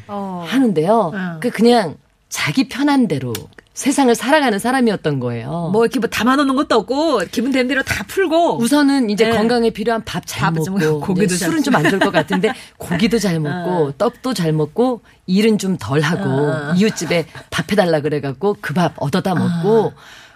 어. 0.08 0.46
하는데요. 0.48 1.12
응. 1.14 1.40
그 1.42 1.50
그냥 1.50 1.98
자기 2.30 2.70
편한 2.70 3.08
대로 3.08 3.34
세상을 3.78 4.14
살아가는 4.16 4.58
사람이었던 4.58 5.20
거예요. 5.20 5.70
뭐 5.72 5.86
이렇게 5.86 6.00
뭐 6.00 6.10
담아놓는 6.10 6.56
것도 6.56 6.76
없고 6.78 7.22
기분 7.32 7.52
된 7.52 7.68
대로 7.68 7.84
다 7.84 8.04
풀고 8.08 8.58
우선은 8.58 9.12
이제 9.12 9.26
네. 9.26 9.32
건강에 9.38 9.70
필요한 9.70 10.04
밥 10.04 10.24
잘 10.26 10.52
먹고 10.52 11.00
고기도 11.00 11.36
네, 11.36 11.38
잘 11.38 11.50
술은 11.50 11.62
좀 11.64 11.76
안 11.76 11.84
좋을 11.88 12.00
것 12.00 12.12
같은데 12.12 12.54
고기도 12.78 13.20
잘 13.20 13.40
먹고 13.40 13.92
떡도 14.00 14.34
잘 14.34 14.52
먹고 14.52 15.02
일은 15.28 15.60
좀 15.60 15.78
덜 15.80 16.02
하고 16.02 16.28
어. 16.28 16.74
이웃집에 16.76 17.28
밥 17.52 17.72
해달라 17.72 18.02
그래갖고 18.02 18.58
그 18.62 18.74
밥 18.74 18.94
얻어다 18.98 19.36
먹고 19.36 19.94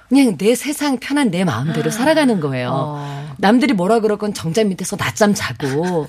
그냥 0.08 0.38
내 0.38 0.54
세상 0.54 1.00
편한 1.00 1.32
내 1.32 1.44
마음대로 1.44 1.90
살아가는 1.90 2.40
거예요. 2.42 2.70
어. 2.72 3.36
남들이 3.38 3.74
뭐라 3.74 4.02
그러건 4.02 4.36
정자 4.36 4.64
밑에서 4.66 4.98
낮잠 4.98 5.34
자고. 5.34 6.06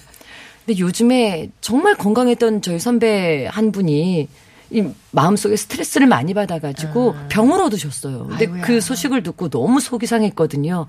근데 0.67 0.79
요즘에 0.79 1.49
정말 1.62 1.95
건강했던 1.97 2.61
저희 2.61 2.79
선배 2.79 3.47
한 3.51 3.73
분이 3.73 4.29
이 4.73 4.85
마음속에 5.11 5.57
스트레스를 5.57 6.07
많이 6.07 6.33
받아가지고 6.35 7.14
병을 7.29 7.61
얻으셨어요. 7.61 8.26
근데 8.29 8.47
아이고야. 8.47 8.62
그 8.62 8.81
소식을 8.81 9.23
듣고 9.23 9.49
너무 9.50 9.81
속이 9.81 10.07
상했거든요. 10.07 10.87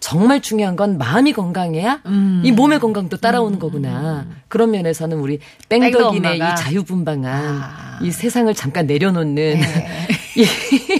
정말 0.00 0.40
중요한 0.40 0.76
건 0.76 0.96
마음이 0.96 1.32
건강해야 1.32 2.00
음. 2.06 2.40
이 2.44 2.52
몸의 2.52 2.78
건강도 2.78 3.16
따라오는 3.16 3.58
거구나. 3.58 4.26
그런 4.46 4.70
면에서는 4.70 5.18
우리 5.18 5.40
뺑덕 5.68 5.92
뺑덕이네 5.92 6.36
이. 6.36 6.40
자유분방한 6.56 7.58
아. 7.60 7.98
이 8.02 8.10
세상을 8.12 8.52
잠깐 8.54 8.86
내려놓는 8.86 9.60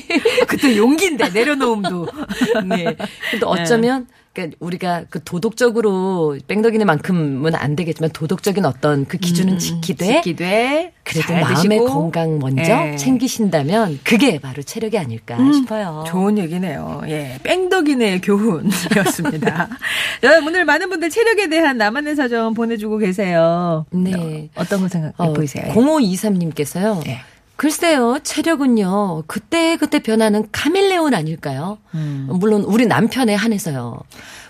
그때 0.48 0.76
용기인데 0.76 1.28
내려놓음도 1.30 2.06
네. 2.66 2.96
근데 3.30 3.44
어쩌면 3.46 4.06
그러니까 4.32 4.56
우리가 4.60 5.04
그 5.10 5.22
도덕적으로 5.24 6.38
뺑덕이네만큼은 6.46 7.54
안 7.56 7.74
되겠지만 7.74 8.10
도덕적인 8.10 8.64
어떤 8.66 9.04
그 9.06 9.18
기준은 9.18 9.58
지키되 9.58 10.06
지키되 10.22 10.92
그래도 11.02 11.26
잘 11.26 11.40
마음의. 11.40 11.78
건강 11.80 12.38
먼저 12.38 12.62
예. 12.62 12.96
챙기신다면 12.96 13.98
그게 14.04 14.38
바로 14.38 14.62
체력이 14.62 14.96
아닐까 14.96 15.36
싶어요. 15.52 16.04
좋은 16.06 16.38
얘기네요. 16.38 17.02
예. 17.08 17.38
뺑덕이네 17.42 18.20
교훈이었습니다. 18.20 19.68
자, 20.22 20.38
오늘 20.46 20.64
많은 20.64 20.88
분들 20.88 21.10
체력에 21.10 21.48
대한 21.48 21.76
나만의 21.78 22.14
사정 22.16 22.54
보내주고 22.54 22.98
계세요. 22.98 23.86
네. 23.90 24.50
어 24.54 24.64
떤 24.64 24.80
거 24.80 24.88
생각해 24.88 25.14
어, 25.16 25.32
보이세요? 25.32 25.72
0523님께서요. 25.72 27.04
예. 27.08 27.20
글쎄요, 27.58 28.20
체력은요, 28.22 29.24
그때 29.26 29.76
그때 29.76 29.98
변하는 29.98 30.46
카멜레온 30.52 31.12
아닐까요? 31.12 31.78
음. 31.92 32.28
물론 32.30 32.62
우리 32.62 32.86
남편에 32.86 33.34
한해서요. 33.34 33.98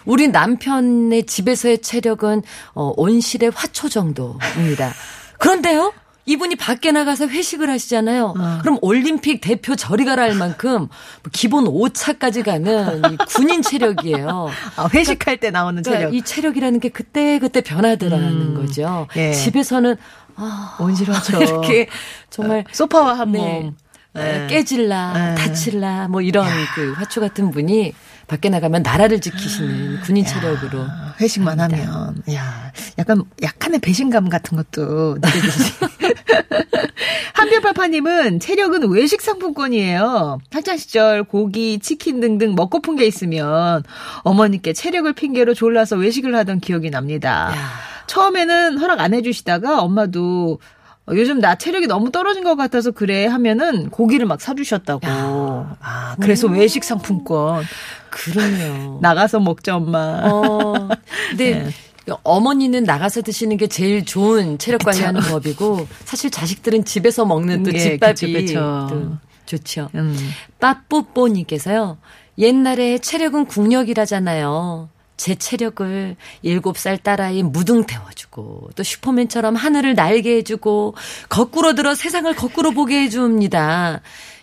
우리 0.05 0.29
남편의 0.29 1.25
집에서의 1.25 1.79
체력은, 1.79 2.43
어, 2.75 2.93
온실의 2.99 3.51
화초 3.55 3.89
정도입니다. 3.89 4.93
그런데요? 5.41 5.95
이분이 6.27 6.57
밖에 6.57 6.93
나가서 6.93 7.29
회식을 7.29 7.71
하시잖아요. 7.71 8.35
어. 8.39 8.59
그럼 8.61 8.77
올림픽 8.83 9.41
대표 9.41 9.75
저리 9.75 10.05
가라 10.05 10.25
할 10.25 10.35
만큼 10.35 10.81
뭐 10.81 10.89
기본 11.33 11.65
5차까지 11.65 12.45
가는 12.45 13.01
이 13.11 13.17
군인 13.29 13.63
체력이에요. 13.63 14.51
아, 14.77 14.89
회식할 14.93 15.39
때 15.39 15.51
나오는 15.51 15.83
그러니까 15.83 16.11
체력. 16.11 16.15
이 16.15 16.21
체력이라는 16.21 16.81
게 16.81 16.91
그때 16.91 17.39
그때 17.39 17.63
변하더라는 17.63 18.29
음. 18.29 18.55
거죠. 18.55 19.07
예. 19.17 19.33
집에서는 19.33 19.97
아, 20.39 20.77
온실화초. 20.81 21.39
이렇게 21.43 21.89
정말 22.31 22.65
소파와 22.73 23.19
한 23.19 23.33
네. 23.33 23.39
몸. 23.39 23.77
네. 24.15 24.47
깨질라, 24.49 25.13
네. 25.13 25.35
다칠라, 25.37 26.09
뭐 26.09 26.23
이런 26.23 26.47
그 26.75 26.93
화초 26.93 27.21
같은 27.21 27.51
분이 27.51 27.95
밖에 28.27 28.49
나가면 28.49 28.83
나라를 28.83 29.21
지키시는 29.21 30.01
군인 30.01 30.25
체력으로. 30.25 30.83
아, 30.83 31.15
회식만 31.21 31.61
하면 31.61 32.23
야 32.33 32.73
약간 32.99 33.23
약간의 33.43 33.81
배신감 33.81 34.29
같은 34.29 34.57
것도 34.57 35.19
느껴지지. 35.21 35.73
한별파파님은 37.35 38.41
체력은 38.41 38.91
외식 38.91 39.21
상품권이에요. 39.23 40.39
학창 40.51 40.77
시절 40.77 41.23
고기, 41.23 41.79
치킨 41.79 42.21
등등 42.21 42.55
먹고픈 42.55 42.97
게 42.97 43.07
있으면 43.07 43.83
어머니께 44.23 44.73
체력을 44.73 45.11
핑계로 45.13 45.55
졸라서 45.55 45.97
외식을 45.97 46.35
하던 46.35 46.61
기억이 46.61 46.91
납니다. 46.91 47.53
야. 47.55 47.98
처음에는 48.09 48.79
허락 48.79 49.01
안 49.01 49.15
해주시다가 49.15 49.81
엄마도 49.81 50.59
어, 51.07 51.13
요즘 51.15 51.41
나 51.41 51.55
체력이 51.55 51.87
너무 51.87 52.11
떨어진 52.11 52.43
것 52.43 52.57
같아서 52.57 52.91
그래 52.91 53.27
하면은 53.27 53.91
고기를 53.91 54.27
막 54.27 54.41
사주셨다고. 54.41 55.01
아, 55.07 56.17
그래서 56.21 56.49
외식 56.49 56.85
상품권 56.85 57.65
그럼요. 58.11 58.99
나가서 59.03 59.41
먹자 59.41 59.77
엄마. 59.77 60.23
어, 60.25 60.89
근데 61.31 61.71
어머니는 62.23 62.85
나가서 62.85 63.23
드시는 63.23 63.57
게 63.59 63.67
제일 63.67 64.05
좋은 64.05 64.59
체력 64.59 64.83
관리하는 64.85 65.21
법이고 65.21 65.87
사실 66.05 66.31
자식들은 66.31 66.85
집에서 66.85 67.25
먹는 67.25 67.63
또 67.63 67.73
예, 67.73 67.79
집밥이 67.79 68.33
그쵸, 68.33 68.33
그쵸. 68.33 68.87
또 68.91 69.17
좋죠. 69.47 69.89
음. 69.95 70.17
빠뽀뽀님께서요. 70.61 71.99
옛날에 72.39 72.99
체력은 72.99 73.47
국력이라잖아요. 73.47 74.89
제 75.19 75.35
체력을 75.35 76.17
일곱 76.41 76.79
살 76.79 76.97
딸아이 76.97 77.43
무등 77.43 77.85
태워주고 77.85 78.71
또 78.75 78.83
슈퍼맨처럼 78.83 79.55
하늘을 79.57 79.95
날게 79.95 80.37
해주고 80.37 80.95
거꾸로 81.29 81.75
들어 81.75 81.95
세상을 81.95 82.35
거꾸로 82.35 82.71
보게 82.71 83.03
해줍니다. 83.03 84.01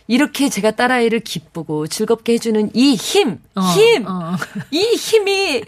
이렇게 0.07 0.49
제가 0.49 0.71
딸아이를 0.71 1.21
기쁘고 1.21 1.87
즐겁게 1.87 2.33
해주는 2.33 2.69
이 2.75 2.93
힘, 2.93 3.39
어, 3.55 3.61
힘, 3.61 4.05
어. 4.05 4.35
이 4.69 4.81
힘이 4.95 5.63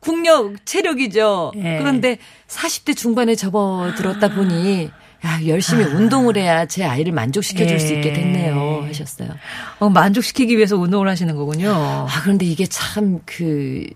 국력, 0.00 0.64
체력이죠. 0.64 1.52
예. 1.56 1.78
그런데 1.78 2.18
40대 2.48 2.96
중반에 2.96 3.34
접어들었다 3.34 4.34
보니 4.34 4.90
야, 5.26 5.46
열심히 5.46 5.84
운동을 5.84 6.36
해야 6.36 6.66
제 6.66 6.84
아이를 6.84 7.12
만족시켜 7.12 7.66
줄 7.66 7.80
수 7.80 7.94
있게 7.94 8.12
됐네요. 8.12 8.84
하셨어요. 8.88 9.30
어, 9.78 9.88
만족시키기 9.88 10.56
위해서 10.56 10.76
운동을 10.76 11.08
하시는 11.08 11.34
거군요. 11.34 11.72
아, 11.72 12.20
그런데 12.22 12.44
이게 12.44 12.66
참 12.66 13.20
그, 13.24 13.86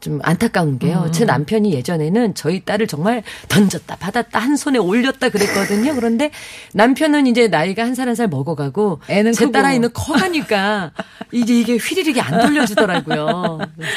좀 0.00 0.18
안타까운 0.22 0.78
게요. 0.78 1.08
제 1.12 1.24
남편이 1.24 1.72
예전에는 1.74 2.34
저희 2.34 2.64
딸을 2.64 2.86
정말 2.86 3.22
던졌다, 3.48 3.96
받았다, 3.96 4.38
한 4.38 4.56
손에 4.56 4.78
올렸다 4.78 5.28
그랬거든요. 5.28 5.94
그런데 5.94 6.30
남편은 6.72 7.26
이제 7.26 7.48
나이가 7.48 7.84
한 7.84 7.94
살 7.94 8.08
한살 8.08 8.28
먹어가고 8.28 9.00
애는 9.08 9.32
제. 9.32 9.50
딸아이는 9.50 9.92
커가니까 9.92 10.92
이게 11.32 11.60
이게 11.60 11.76
휘리릭이 11.76 12.20
안 12.20 12.40
돌려주더라고요. 12.46 13.58
그래서 13.76 13.92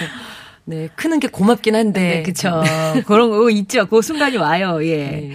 네, 0.65 0.87
크는 0.95 1.19
게 1.19 1.27
고맙긴 1.27 1.75
한데. 1.75 2.01
네, 2.01 2.23
그쵸. 2.23 2.63
그런 3.05 3.29
거 3.31 3.49
있죠. 3.49 3.85
그 3.87 4.01
순간이 4.01 4.37
와요, 4.37 4.79
예. 4.85 4.95
네. 4.97 5.31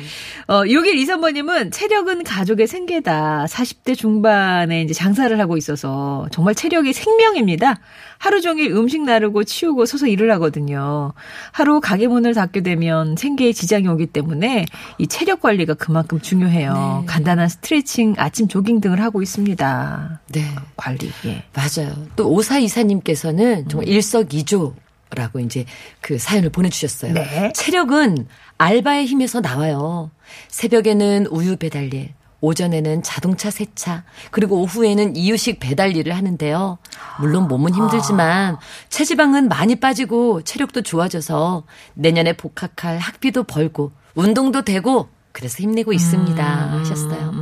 어, 0.48 0.62
6일 0.62 0.94
이선번님은 0.94 1.72
체력은 1.72 2.24
가족의 2.24 2.66
생계다. 2.66 3.44
40대 3.50 3.94
중반에 3.94 4.80
이제 4.80 4.94
장사를 4.94 5.38
하고 5.38 5.58
있어서 5.58 6.26
정말 6.30 6.54
체력이 6.54 6.94
생명입니다. 6.94 7.78
하루 8.16 8.40
종일 8.40 8.72
음식 8.72 9.02
나르고 9.02 9.44
치우고 9.44 9.84
서서 9.84 10.06
일을 10.06 10.32
하거든요. 10.32 11.12
하루 11.52 11.80
가게 11.82 12.08
문을 12.08 12.32
닫게 12.32 12.62
되면 12.62 13.14
생계에 13.16 13.52
지장이 13.52 13.88
오기 13.88 14.06
때문에 14.06 14.64
이 14.96 15.06
체력 15.06 15.42
관리가 15.42 15.74
그만큼 15.74 16.18
중요해요. 16.18 16.72
네. 17.02 17.06
간단한 17.06 17.50
스트레칭, 17.50 18.14
아침 18.16 18.48
조깅 18.48 18.80
등을 18.80 19.02
하고 19.02 19.20
있습니다. 19.20 20.20
네. 20.32 20.44
관리, 20.76 21.10
예. 21.26 21.44
맞아요. 21.52 21.92
또 22.16 22.30
오사 22.30 22.58
이사님께서는 22.58 23.68
정말 23.68 23.86
일석이조 23.86 24.74
라고 25.10 25.40
이제 25.40 25.64
그 26.00 26.18
사연을 26.18 26.50
보내주셨어요. 26.50 27.14
네. 27.14 27.52
체력은 27.54 28.26
알바의 28.58 29.06
힘에서 29.06 29.40
나와요. 29.40 30.10
새벽에는 30.48 31.26
우유 31.26 31.56
배달일, 31.56 32.14
오전에는 32.40 33.02
자동차 33.02 33.50
세차, 33.50 34.04
그리고 34.30 34.60
오후에는 34.62 35.16
이유식 35.16 35.60
배달 35.60 35.96
일을 35.96 36.14
하는데요. 36.14 36.78
물론 37.20 37.48
몸은 37.48 37.74
힘들지만 37.74 38.58
체지방은 38.90 39.48
많이 39.48 39.76
빠지고 39.76 40.42
체력도 40.42 40.82
좋아져서 40.82 41.64
내년에 41.94 42.34
복학할 42.34 42.98
학비도 42.98 43.44
벌고 43.44 43.92
운동도 44.14 44.62
되고 44.62 45.08
그래서 45.32 45.62
힘내고 45.62 45.92
있습니다. 45.92 46.44
하셨어요. 46.78 47.32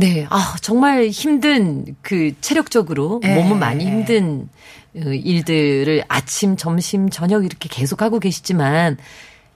네, 0.00 0.26
아, 0.30 0.56
정말 0.62 1.08
힘든 1.08 1.84
그 2.00 2.32
체력적으로 2.40 3.20
예. 3.22 3.34
몸은 3.34 3.58
많이 3.58 3.84
힘든 3.84 4.48
어, 4.96 5.00
일들을 5.00 6.04
아침, 6.08 6.56
점심, 6.56 7.10
저녁 7.10 7.44
이렇게 7.44 7.68
계속 7.70 8.00
하고 8.00 8.18
계시지만 8.18 8.96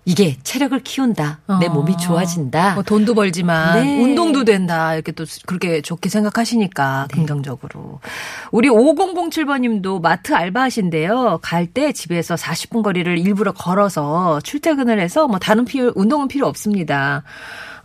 이게 0.07 0.37
체력을 0.43 0.79
키운다. 0.81 1.41
내 1.61 1.69
몸이 1.69 1.97
좋아진다. 1.97 2.75
뭐 2.75 2.83
돈도 2.83 3.15
벌지만 3.15 3.83
네. 3.83 4.03
운동도 4.03 4.45
된다. 4.45 4.93
이렇게 4.95 5.13
또 5.13 5.25
그렇게 5.47 5.81
좋게 5.81 6.11
생각하시니까 6.11 7.09
네. 7.11 7.15
긍정적으로. 7.17 8.01
우리 8.53 8.69
5007번 8.69 9.61
님도 9.61 10.01
마트 10.01 10.35
알바하신데요. 10.35 11.39
갈 11.43 11.67
때 11.75 11.93
집에서 11.93 12.35
40분 12.35 12.83
거리를 12.83 13.19
일부러 13.19 13.53
걸어서 13.53 14.41
출퇴근을 14.43 15.01
해서 15.01 15.27
뭐 15.27 15.39
다른 15.39 15.65
필요, 15.65 15.91
운동은 15.95 16.29
필요 16.29 16.47
없습니다. 16.47 17.23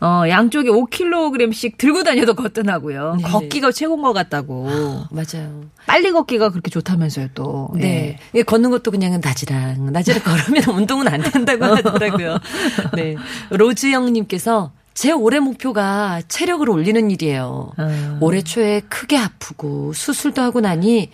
어, 0.01 0.23
양쪽에 0.29 0.69
5kg씩 0.69 1.77
들고 1.77 2.03
다녀도 2.03 2.33
거뜬하고요. 2.33 3.15
네. 3.17 3.23
걷기가 3.23 3.71
최고인 3.71 4.01
것 4.01 4.13
같다고. 4.13 4.67
맞아요. 5.11 5.65
빨리 5.85 6.11
걷기가 6.11 6.49
그렇게 6.49 6.69
좋다면서요, 6.69 7.29
또. 7.33 7.69
예. 7.77 7.79
네. 7.79 8.19
이게 8.33 8.43
걷는 8.43 8.69
것도 8.69 8.91
그냥 8.91 9.19
나지랑, 9.21 9.91
나지랑 9.91 10.21
걸으면 10.23 10.63
운동은 10.79 11.07
안 11.07 11.21
된다고 11.21 11.65
하더라고요. 11.65 12.37
네. 12.95 13.15
로즈영님께서 13.49 14.71
제 14.93 15.11
올해 15.11 15.39
목표가 15.39 16.21
체력을 16.27 16.69
올리는 16.69 17.09
일이에요. 17.09 17.71
음. 17.79 18.17
올해 18.19 18.41
초에 18.41 18.81
크게 18.81 19.17
아프고 19.17 19.93
수술도 19.93 20.41
하고 20.41 20.59
나니 20.59 21.09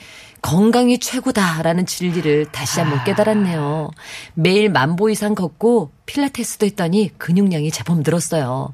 건강이 0.46 1.00
최고다라는 1.00 1.88
진리를 1.88 2.46
다시 2.52 2.80
한번 2.80 3.04
깨달았네요. 3.04 3.90
매일 4.36 4.70
만보 4.70 5.10
이상 5.10 5.34
걷고 5.34 5.90
필라테스도 6.06 6.68
했더니 6.68 7.10
근육량이 7.18 7.72
제법 7.72 8.02
늘었어요. 8.04 8.72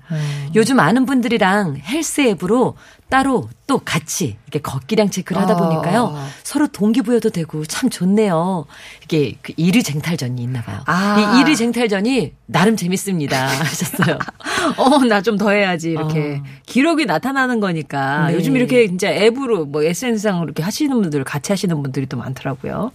요즘 0.53 0.81
아는 0.81 1.05
분들이랑 1.05 1.77
헬스 1.77 2.19
앱으로 2.27 2.75
따로 3.07 3.49
또 3.67 3.77
같이 3.79 4.37
이렇게 4.47 4.59
걷기량 4.61 5.11
체크를 5.11 5.41
하다 5.41 5.53
어. 5.53 5.57
보니까요. 5.57 6.27
서로 6.43 6.67
동기부여도 6.67 7.29
되고 7.29 7.63
참 7.65 7.89
좋네요. 7.89 8.65
이게 9.03 9.35
그 9.41 9.53
이르쟁탈전이 9.55 10.41
있나 10.43 10.61
봐요. 10.61 10.81
아. 10.87 11.37
이 11.37 11.41
이르쟁탈전이 11.41 12.33
나름 12.47 12.75
재밌습니다. 12.75 13.47
하셨어요. 13.47 14.19
어, 14.77 14.97
나 15.05 15.21
좀 15.21 15.37
더 15.37 15.51
해야지, 15.51 15.91
이렇게. 15.91 16.41
어. 16.41 16.43
기록이 16.71 17.05
나타나는 17.05 17.59
거니까. 17.59 18.27
네. 18.27 18.35
요즘 18.35 18.55
이렇게 18.55 18.87
진짜 18.87 19.11
앱으로, 19.11 19.65
뭐, 19.65 19.83
SNS상으로 19.83 20.45
이렇게 20.45 20.63
하시는 20.63 21.01
분들, 21.01 21.25
같이 21.25 21.51
하시는 21.51 21.81
분들이 21.83 22.05
또 22.05 22.15
많더라고요. 22.15 22.93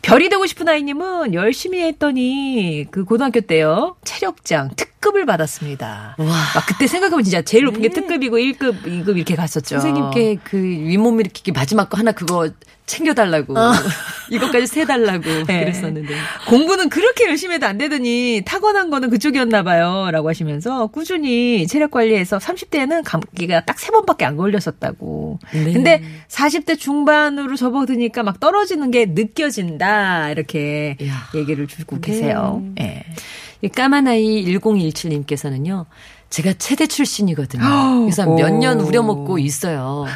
별이 0.00 0.30
되고 0.30 0.46
싶은 0.46 0.66
아이님은 0.66 1.34
열심히 1.34 1.82
했더니, 1.82 2.86
그 2.90 3.04
고등학교 3.04 3.42
때요, 3.42 3.96
체력장 4.02 4.70
특 4.76 4.95
급을 5.06 5.24
받았습니다. 5.24 6.16
와. 6.18 6.26
막 6.26 6.66
그때 6.66 6.88
생각하면 6.88 7.22
진짜 7.22 7.40
제일 7.42 7.64
높은 7.66 7.80
게 7.80 7.90
특급이고 7.90 8.38
1급, 8.38 8.82
2급 8.82 9.14
이렇게 9.16 9.36
갔었죠. 9.36 9.78
선생님께 9.78 10.38
그 10.42 10.56
윗몸 10.56 11.20
일으키기 11.20 11.52
마지막 11.52 11.88
거 11.88 11.96
하나 11.96 12.10
그거 12.10 12.50
챙겨달라고. 12.86 13.54
이것까지 14.30 14.66
세달라고 14.66 15.28
어. 15.30 15.44
네. 15.46 15.60
그랬었는데. 15.60 16.14
공부는 16.48 16.88
그렇게 16.88 17.26
열심히 17.28 17.54
해도 17.54 17.66
안 17.66 17.78
되더니 17.78 18.42
타고난 18.44 18.90
거는 18.90 19.10
그쪽이었나 19.10 19.62
봐요. 19.62 20.08
라고 20.10 20.28
하시면서 20.28 20.88
꾸준히 20.88 21.66
체력 21.68 21.90
관리해서 21.92 22.38
30대에는 22.38 23.02
감기가 23.04 23.64
딱 23.64 23.76
세 23.78 23.92
번밖에 23.92 24.24
안 24.24 24.36
걸렸었다고. 24.36 25.38
네. 25.52 25.72
근데 25.72 26.02
40대 26.28 26.76
중반으로 26.78 27.54
접어드니까 27.54 28.24
막 28.24 28.40
떨어지는 28.40 28.90
게 28.90 29.06
느껴진다. 29.06 30.30
이렇게 30.30 30.96
이야. 31.00 31.12
얘기를 31.36 31.68
주고 31.68 32.00
계세요. 32.00 32.62
예. 32.80 33.04
이 33.06 33.45
까만 33.68 34.06
아이 34.08 34.44
1017님께서는요. 34.46 35.86
제가 36.30 36.52
체대 36.54 36.86
출신이거든요. 36.86 37.64
오. 37.98 38.00
그래서 38.02 38.26
몇 38.26 38.50
년 38.50 38.80
우려먹고 38.80 39.38
있어요. 39.38 40.06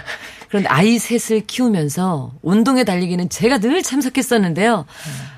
그런데 0.48 0.68
아이 0.68 0.98
셋을 0.98 1.46
키우면서 1.46 2.32
운동에 2.42 2.82
달리기는 2.84 3.28
제가 3.28 3.58
늘 3.58 3.82
참석했었는데요. 3.82 4.84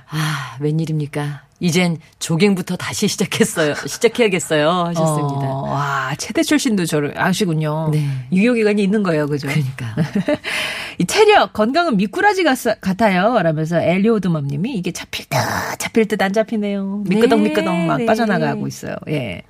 아, 0.09 0.57
웬일입니까? 0.61 1.43
이젠 1.63 1.97
조깅부터 2.19 2.75
다시 2.75 3.07
시작했어요. 3.07 3.75
시작해야겠어요. 3.87 4.69
하셨습니다. 4.69 5.47
어, 5.47 5.63
와, 5.71 6.13
체대 6.19 6.43
출신도 6.43 6.87
저를 6.87 7.15
아시군요. 7.17 7.89
네. 7.93 8.05
유효기간이 8.33 8.83
있는 8.83 9.05
거예요, 9.05 9.29
그죠? 9.29 9.47
그러니까. 9.47 9.95
이 10.99 11.05
체력, 11.07 11.53
건강은 11.53 11.97
미꾸라지 11.99 12.43
같, 12.43 12.59
같아요. 12.81 13.41
라면서 13.41 13.81
엘리오드맘 13.81 14.49
님이 14.49 14.75
이게 14.75 14.91
잡힐 14.91 15.25
듯, 15.27 15.39
잡힐 15.79 16.09
듯 16.09 16.21
안 16.21 16.33
잡히네요. 16.33 17.05
미끄덩, 17.09 17.45
네, 17.45 17.51
미끄덩 17.51 17.87
막 17.87 17.99
네. 17.99 18.07
빠져나가고 18.07 18.67
있어요. 18.67 18.97
예. 19.09 19.43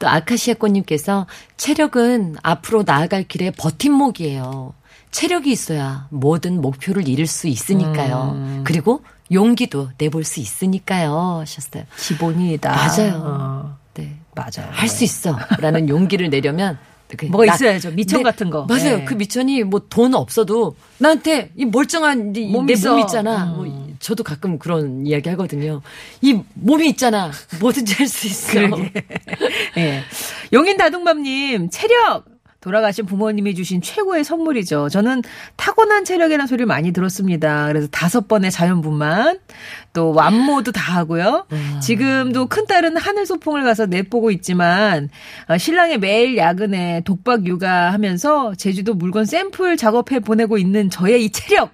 또 0.00 0.08
아카시아 0.08 0.54
꽃님께서 0.54 1.28
체력은 1.56 2.38
앞으로 2.42 2.82
나아갈 2.84 3.22
길의 3.22 3.52
버팀목이에요. 3.52 4.74
체력이 5.12 5.50
있어야 5.52 6.08
모든 6.10 6.60
목표를 6.60 7.06
이룰 7.06 7.26
수 7.26 7.46
있으니까요. 7.46 8.32
음. 8.34 8.64
그리고 8.66 9.02
용기도 9.30 9.90
내볼 9.98 10.24
수 10.24 10.40
있으니까요. 10.40 11.38
하셨어요. 11.42 11.84
기본이다. 11.98 12.70
맞아요. 12.74 13.22
어, 13.24 13.78
네. 13.94 14.16
맞아요. 14.34 14.68
할 14.70 14.88
수 14.88 15.04
있어. 15.04 15.38
라는 15.58 15.88
용기를 15.88 16.28
내려면 16.30 16.78
그 17.16 17.26
뭐가 17.26 17.44
나- 17.44 17.54
있어야죠. 17.54 17.90
미천 17.90 18.22
같은 18.22 18.48
거. 18.48 18.64
맞아요. 18.64 18.98
네. 18.98 19.04
그 19.04 19.12
미천이 19.14 19.64
뭐 19.64 19.80
돈 19.90 20.14
없어도 20.14 20.74
나한테 20.98 21.52
이 21.56 21.66
멀쩡한 21.66 22.34
이- 22.34 22.50
몸 22.50 22.64
내 22.66 22.72
있어. 22.72 22.92
몸 22.92 23.00
있잖아. 23.00 23.44
음. 23.44 23.56
뭐 23.56 23.92
저도 24.00 24.24
가끔 24.24 24.58
그런 24.58 25.06
이야기 25.06 25.28
하거든요. 25.28 25.82
이 26.22 26.40
몸이 26.54 26.88
있잖아. 26.88 27.30
뭐든지 27.60 27.94
할 27.94 28.08
수 28.08 28.26
있어. 28.26 28.60
예. 29.76 30.02
용인 30.54 30.76
다둥맘님, 30.78 31.68
체력! 31.70 32.24
돌아가신 32.62 33.06
부모님이 33.06 33.54
주신 33.54 33.82
최고의 33.82 34.22
선물이죠. 34.24 34.88
저는 34.88 35.22
타고난 35.56 36.04
체력이라는 36.04 36.46
소리를 36.46 36.64
많이 36.64 36.92
들었습니다. 36.92 37.66
그래서 37.66 37.88
다섯 37.88 38.28
번의 38.28 38.52
자연분만, 38.52 39.40
또 39.92 40.12
완모도 40.12 40.70
다 40.70 40.94
하고요. 40.94 41.46
지금도 41.80 42.46
큰딸은 42.46 42.96
하늘 42.96 43.26
소풍을 43.26 43.64
가서 43.64 43.86
내보고 43.86 44.30
있지만, 44.30 45.10
어, 45.48 45.58
신랑이 45.58 45.98
매일 45.98 46.36
야근에 46.36 47.02
독박 47.04 47.46
육아하면서 47.46 48.54
제주도 48.54 48.94
물건 48.94 49.24
샘플 49.26 49.76
작업해 49.76 50.20
보내고 50.20 50.56
있는 50.56 50.88
저의 50.88 51.24
이 51.24 51.30
체력! 51.30 51.72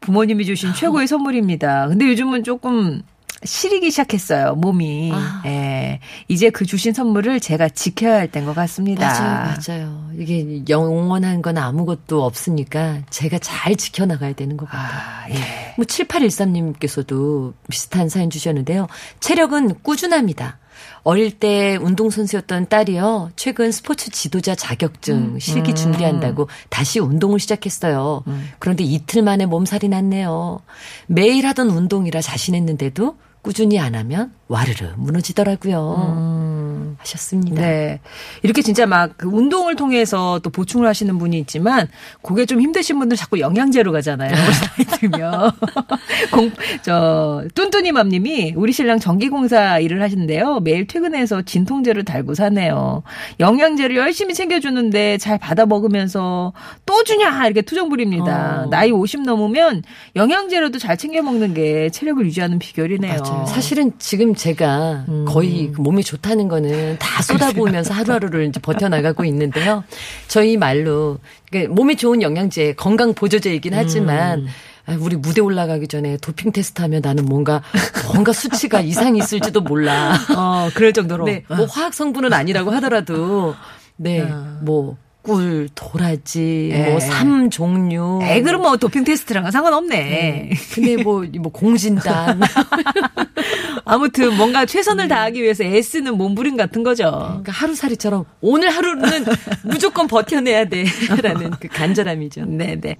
부모님이 0.00 0.44
주신 0.44 0.74
최고의 0.74 1.06
선물입니다. 1.06 1.88
근데 1.88 2.06
요즘은 2.08 2.44
조금 2.44 3.02
시리기 3.44 3.90
시작했어요, 3.90 4.54
몸이. 4.56 5.12
아. 5.14 5.42
예. 5.46 6.00
이제 6.26 6.50
그 6.50 6.66
주신 6.66 6.92
선물을 6.92 7.40
제가 7.40 7.68
지켜야 7.68 8.16
할 8.16 8.30
때인 8.30 8.46
것 8.46 8.54
같습니다. 8.54 9.08
맞아요, 9.08 9.56
맞아요. 9.68 10.10
이게 10.18 10.62
영원한 10.68 11.40
건 11.42 11.56
아무것도 11.58 12.24
없으니까 12.24 13.02
제가 13.10 13.38
잘 13.38 13.76
지켜나가야 13.76 14.32
되는 14.32 14.56
것 14.56 14.68
같아요. 14.68 14.88
아, 14.88 15.28
예. 15.30 15.74
뭐 15.76 15.84
7813님께서도 15.86 17.54
비슷한 17.70 18.08
사연 18.08 18.30
주셨는데요. 18.30 18.88
체력은 19.20 19.82
꾸준합니다. 19.82 20.58
어릴 21.02 21.38
때 21.38 21.76
운동선수였던 21.80 22.68
딸이요. 22.68 23.30
최근 23.36 23.72
스포츠 23.72 24.10
지도자 24.10 24.54
자격증 24.54 25.38
실기 25.38 25.74
준비한다고 25.74 26.48
다시 26.68 26.98
운동을 27.00 27.40
시작했어요. 27.40 28.22
그런데 28.58 28.84
이틀 28.84 29.22
만에 29.22 29.46
몸살이 29.46 29.88
났네요. 29.88 30.60
매일 31.06 31.46
하던 31.46 31.70
운동이라 31.70 32.20
자신했는데도 32.20 33.16
꾸준히 33.42 33.78
안 33.78 33.94
하면 33.94 34.32
와르르 34.48 34.94
무너지더라고요. 34.96 36.67
하셨습니다. 36.98 37.60
네. 37.60 38.00
이렇게 38.42 38.62
진짜 38.62 38.86
막 38.86 39.08
그 39.18 39.28
운동을 39.28 39.74
통해서 39.74 40.38
또 40.42 40.50
보충을 40.50 40.86
하시는 40.86 41.18
분이 41.18 41.38
있지만, 41.40 41.88
그게 42.22 42.46
좀 42.46 42.60
힘드신 42.60 42.98
분들 42.98 43.16
자꾸 43.16 43.40
영양제로 43.40 43.90
가잖아요. 43.92 44.30
나이 44.76 44.86
들면. 44.86 45.50
공, 46.32 46.50
저, 46.82 47.44
뚠뚠이맘 47.54 48.08
님이 48.08 48.54
우리 48.56 48.72
신랑 48.72 49.00
전기공사 49.00 49.80
일을 49.80 50.00
하시는데요. 50.02 50.60
매일 50.60 50.86
퇴근해서 50.86 51.42
진통제를 51.42 52.04
달고 52.04 52.34
사네요. 52.34 53.02
영양제를 53.40 53.96
열심히 53.96 54.34
챙겨주는데 54.34 55.18
잘 55.18 55.36
받아 55.38 55.66
먹으면서 55.66 56.52
또 56.86 57.02
주냐! 57.02 57.46
이렇게 57.46 57.62
투정 57.62 57.88
부립니다. 57.88 58.64
어. 58.66 58.70
나이 58.70 58.92
50 58.92 59.22
넘으면 59.22 59.82
영양제로도 60.14 60.78
잘 60.78 60.96
챙겨 60.96 61.22
먹는 61.22 61.54
게 61.54 61.90
체력을 61.90 62.24
유지하는 62.24 62.58
비결이네요. 62.58 63.20
맞아요. 63.20 63.46
사실은 63.46 63.92
지금 63.98 64.34
제가 64.34 65.06
거의 65.26 65.72
그 65.72 65.80
몸이 65.80 66.04
좋다는 66.04 66.48
거는 66.48 66.87
다 66.98 67.22
쏟아부으면서 67.22 67.92
하루하루를 67.92 68.46
이제 68.46 68.60
버텨나가고 68.60 69.24
있는데요. 69.26 69.84
저희 70.28 70.56
말로 70.56 71.18
그러니까 71.50 71.74
몸에 71.74 71.96
좋은 71.96 72.22
영양제, 72.22 72.74
건강 72.74 73.14
보조제이긴 73.14 73.74
하지만 73.74 74.46
아, 74.86 74.96
우리 74.98 75.16
무대 75.16 75.40
올라가기 75.40 75.86
전에 75.88 76.16
도핑 76.16 76.52
테스트 76.52 76.80
하면 76.82 77.02
나는 77.02 77.26
뭔가 77.26 77.62
뭔가 78.06 78.32
수치가 78.32 78.80
이상이 78.80 79.18
있을지도 79.18 79.60
몰라. 79.60 80.16
어, 80.34 80.70
그럴 80.74 80.92
정도로. 80.94 81.26
네, 81.26 81.44
뭐 81.48 81.66
화학 81.66 81.92
성분은 81.92 82.32
아니라고 82.32 82.70
하더라도 82.70 83.54
네, 83.96 84.22
어. 84.22 84.58
뭐 84.62 84.96
꿀, 85.22 85.68
도라지, 85.74 86.70
예. 86.72 86.90
뭐삼 86.90 87.50
종류. 87.50 88.20
에이, 88.22 88.42
그럼 88.42 88.62
뭐 88.62 88.76
도핑 88.76 89.04
테스트랑은 89.04 89.50
상관없네. 89.50 90.50
근데 90.74 90.96
뭐, 91.02 91.24
뭐 91.38 91.52
공진단. 91.52 92.40
아무튼 93.84 94.36
뭔가 94.36 94.64
최선을 94.66 95.08
다하기 95.08 95.42
위해서 95.42 95.64
애쓰는 95.64 96.16
몸부림 96.16 96.56
같은 96.56 96.82
거죠. 96.82 97.10
그러니까 97.10 97.52
하루살이처럼 97.52 98.24
오늘 98.40 98.70
하루는 98.70 99.24
무조건 99.64 100.06
버텨내야 100.06 100.66
돼라는 100.66 101.50
그 101.60 101.68
간절함이죠. 101.68 102.44
네네. 102.46 102.96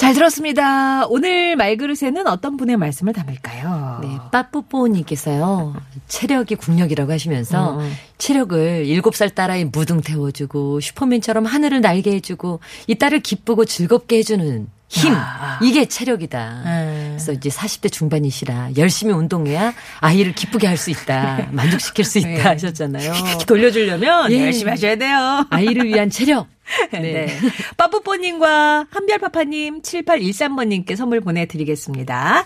잘 0.00 0.14
들었습니다. 0.14 1.06
오늘 1.08 1.56
말그릇에는 1.56 2.26
어떤 2.26 2.56
분의 2.56 2.78
말씀을 2.78 3.12
담을까요? 3.12 3.98
네, 4.00 4.16
빠뽀뽀님께서요 4.32 5.76
체력이 6.08 6.54
국력이라고 6.54 7.12
하시면서 7.12 7.78
체력을 8.16 8.86
일곱 8.86 9.14
살 9.14 9.28
딸아이 9.28 9.66
무등 9.66 10.00
태워주고 10.00 10.80
슈퍼맨처럼 10.80 11.44
하늘을 11.44 11.82
날게 11.82 12.12
해주고 12.12 12.60
이 12.86 12.94
딸을 12.94 13.20
기쁘고 13.20 13.66
즐겁게 13.66 14.16
해주는 14.16 14.68
힘 14.88 15.12
아. 15.14 15.58
이게 15.62 15.84
체력이다. 15.84 16.62
음. 16.64 17.06
그래서 17.12 17.32
이제 17.32 17.50
40대 17.50 17.92
중반이시라 17.92 18.70
열심히 18.78 19.12
운동해야 19.12 19.74
아이를 20.00 20.34
기쁘게 20.34 20.66
할 20.66 20.78
수 20.78 20.90
있다, 20.90 21.48
만족시킬 21.52 22.06
수 22.06 22.18
있다 22.20 22.28
네. 22.30 22.40
하셨잖아요. 22.40 23.12
돌려주려면 23.46 24.32
예. 24.32 24.46
열심히 24.46 24.70
하셔야 24.70 24.96
돼요. 24.96 25.44
아이를 25.50 25.84
위한 25.84 26.08
체력. 26.08 26.46
네. 26.92 27.28
빠뿌뽀님과 27.76 28.86
한별파파님, 28.90 29.82
7813번님께 29.82 30.96
선물 30.96 31.20
보내드리겠습니다. 31.20 32.44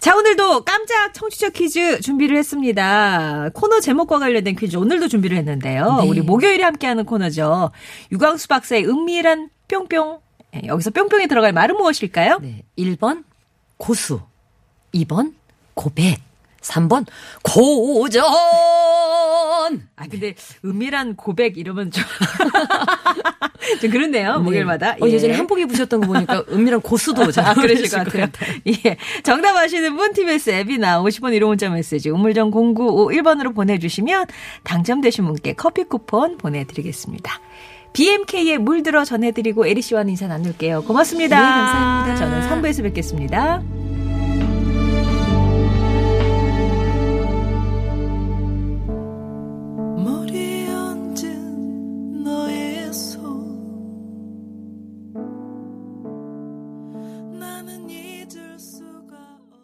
자, 0.00 0.16
오늘도 0.16 0.64
깜짝 0.64 1.12
청취자 1.14 1.50
퀴즈 1.50 2.00
준비를 2.00 2.36
했습니다. 2.36 3.50
코너 3.54 3.80
제목과 3.80 4.18
관련된 4.18 4.56
퀴즈 4.56 4.76
오늘도 4.76 5.08
준비를 5.08 5.36
했는데요. 5.38 5.98
네. 6.02 6.08
우리 6.08 6.20
목요일에 6.20 6.62
함께하는 6.64 7.04
코너죠. 7.04 7.70
유광수 8.12 8.48
박사의 8.48 8.86
은밀한 8.86 9.50
뿅뿅. 9.68 10.20
네, 10.52 10.62
여기서 10.66 10.90
뿅뿅에 10.90 11.26
들어갈 11.26 11.52
말은 11.52 11.76
무엇일까요? 11.76 12.38
네. 12.40 12.62
1번 12.78 13.24
고수, 13.76 14.20
2번 14.94 15.34
고백, 15.74 16.20
3번 16.62 17.06
고전. 17.42 18.24
아, 19.96 20.06
근데 20.10 20.34
은밀한 20.64 21.16
고백 21.16 21.58
이러면 21.58 21.90
좀, 21.90 22.04
좀 23.80 23.90
그렇네요. 23.90 24.38
목요일마다. 24.40 24.96
어, 25.00 25.06
예. 25.06 25.12
예전에 25.12 25.34
한복 25.34 25.60
입으셨던 25.60 26.00
거 26.00 26.06
보니까 26.06 26.44
은밀한 26.50 26.80
고수도 26.80 27.30
잘 27.30 27.46
아, 27.46 27.54
그러실 27.54 27.90
것 27.90 28.04
같아요. 28.04 28.52
예. 28.66 28.96
정답 29.22 29.56
아시는 29.56 29.96
분 29.96 30.12
TBS 30.12 30.50
앱이나 30.50 31.02
50원 31.02 31.36
1호 31.36 31.46
문자 31.46 31.68
메시지 31.68 32.10
우물정 32.10 32.50
0951번으로 32.50 33.54
보내주시면 33.54 34.26
당첨되신 34.64 35.24
분께 35.24 35.52
커피 35.54 35.84
쿠폰 35.84 36.38
보내드리겠습니다. 36.38 37.40
BMK에 37.92 38.58
물들어 38.58 39.04
전해드리고 39.04 39.66
에리 39.66 39.80
씨와 39.80 40.02
인사 40.02 40.26
나눌게요. 40.26 40.84
고맙습니다. 40.84 41.36
네, 41.36 41.42
감사합니다. 41.42 42.16
저는 42.16 42.62
3부에서 42.62 42.82
뵙겠습니다. 42.82 43.85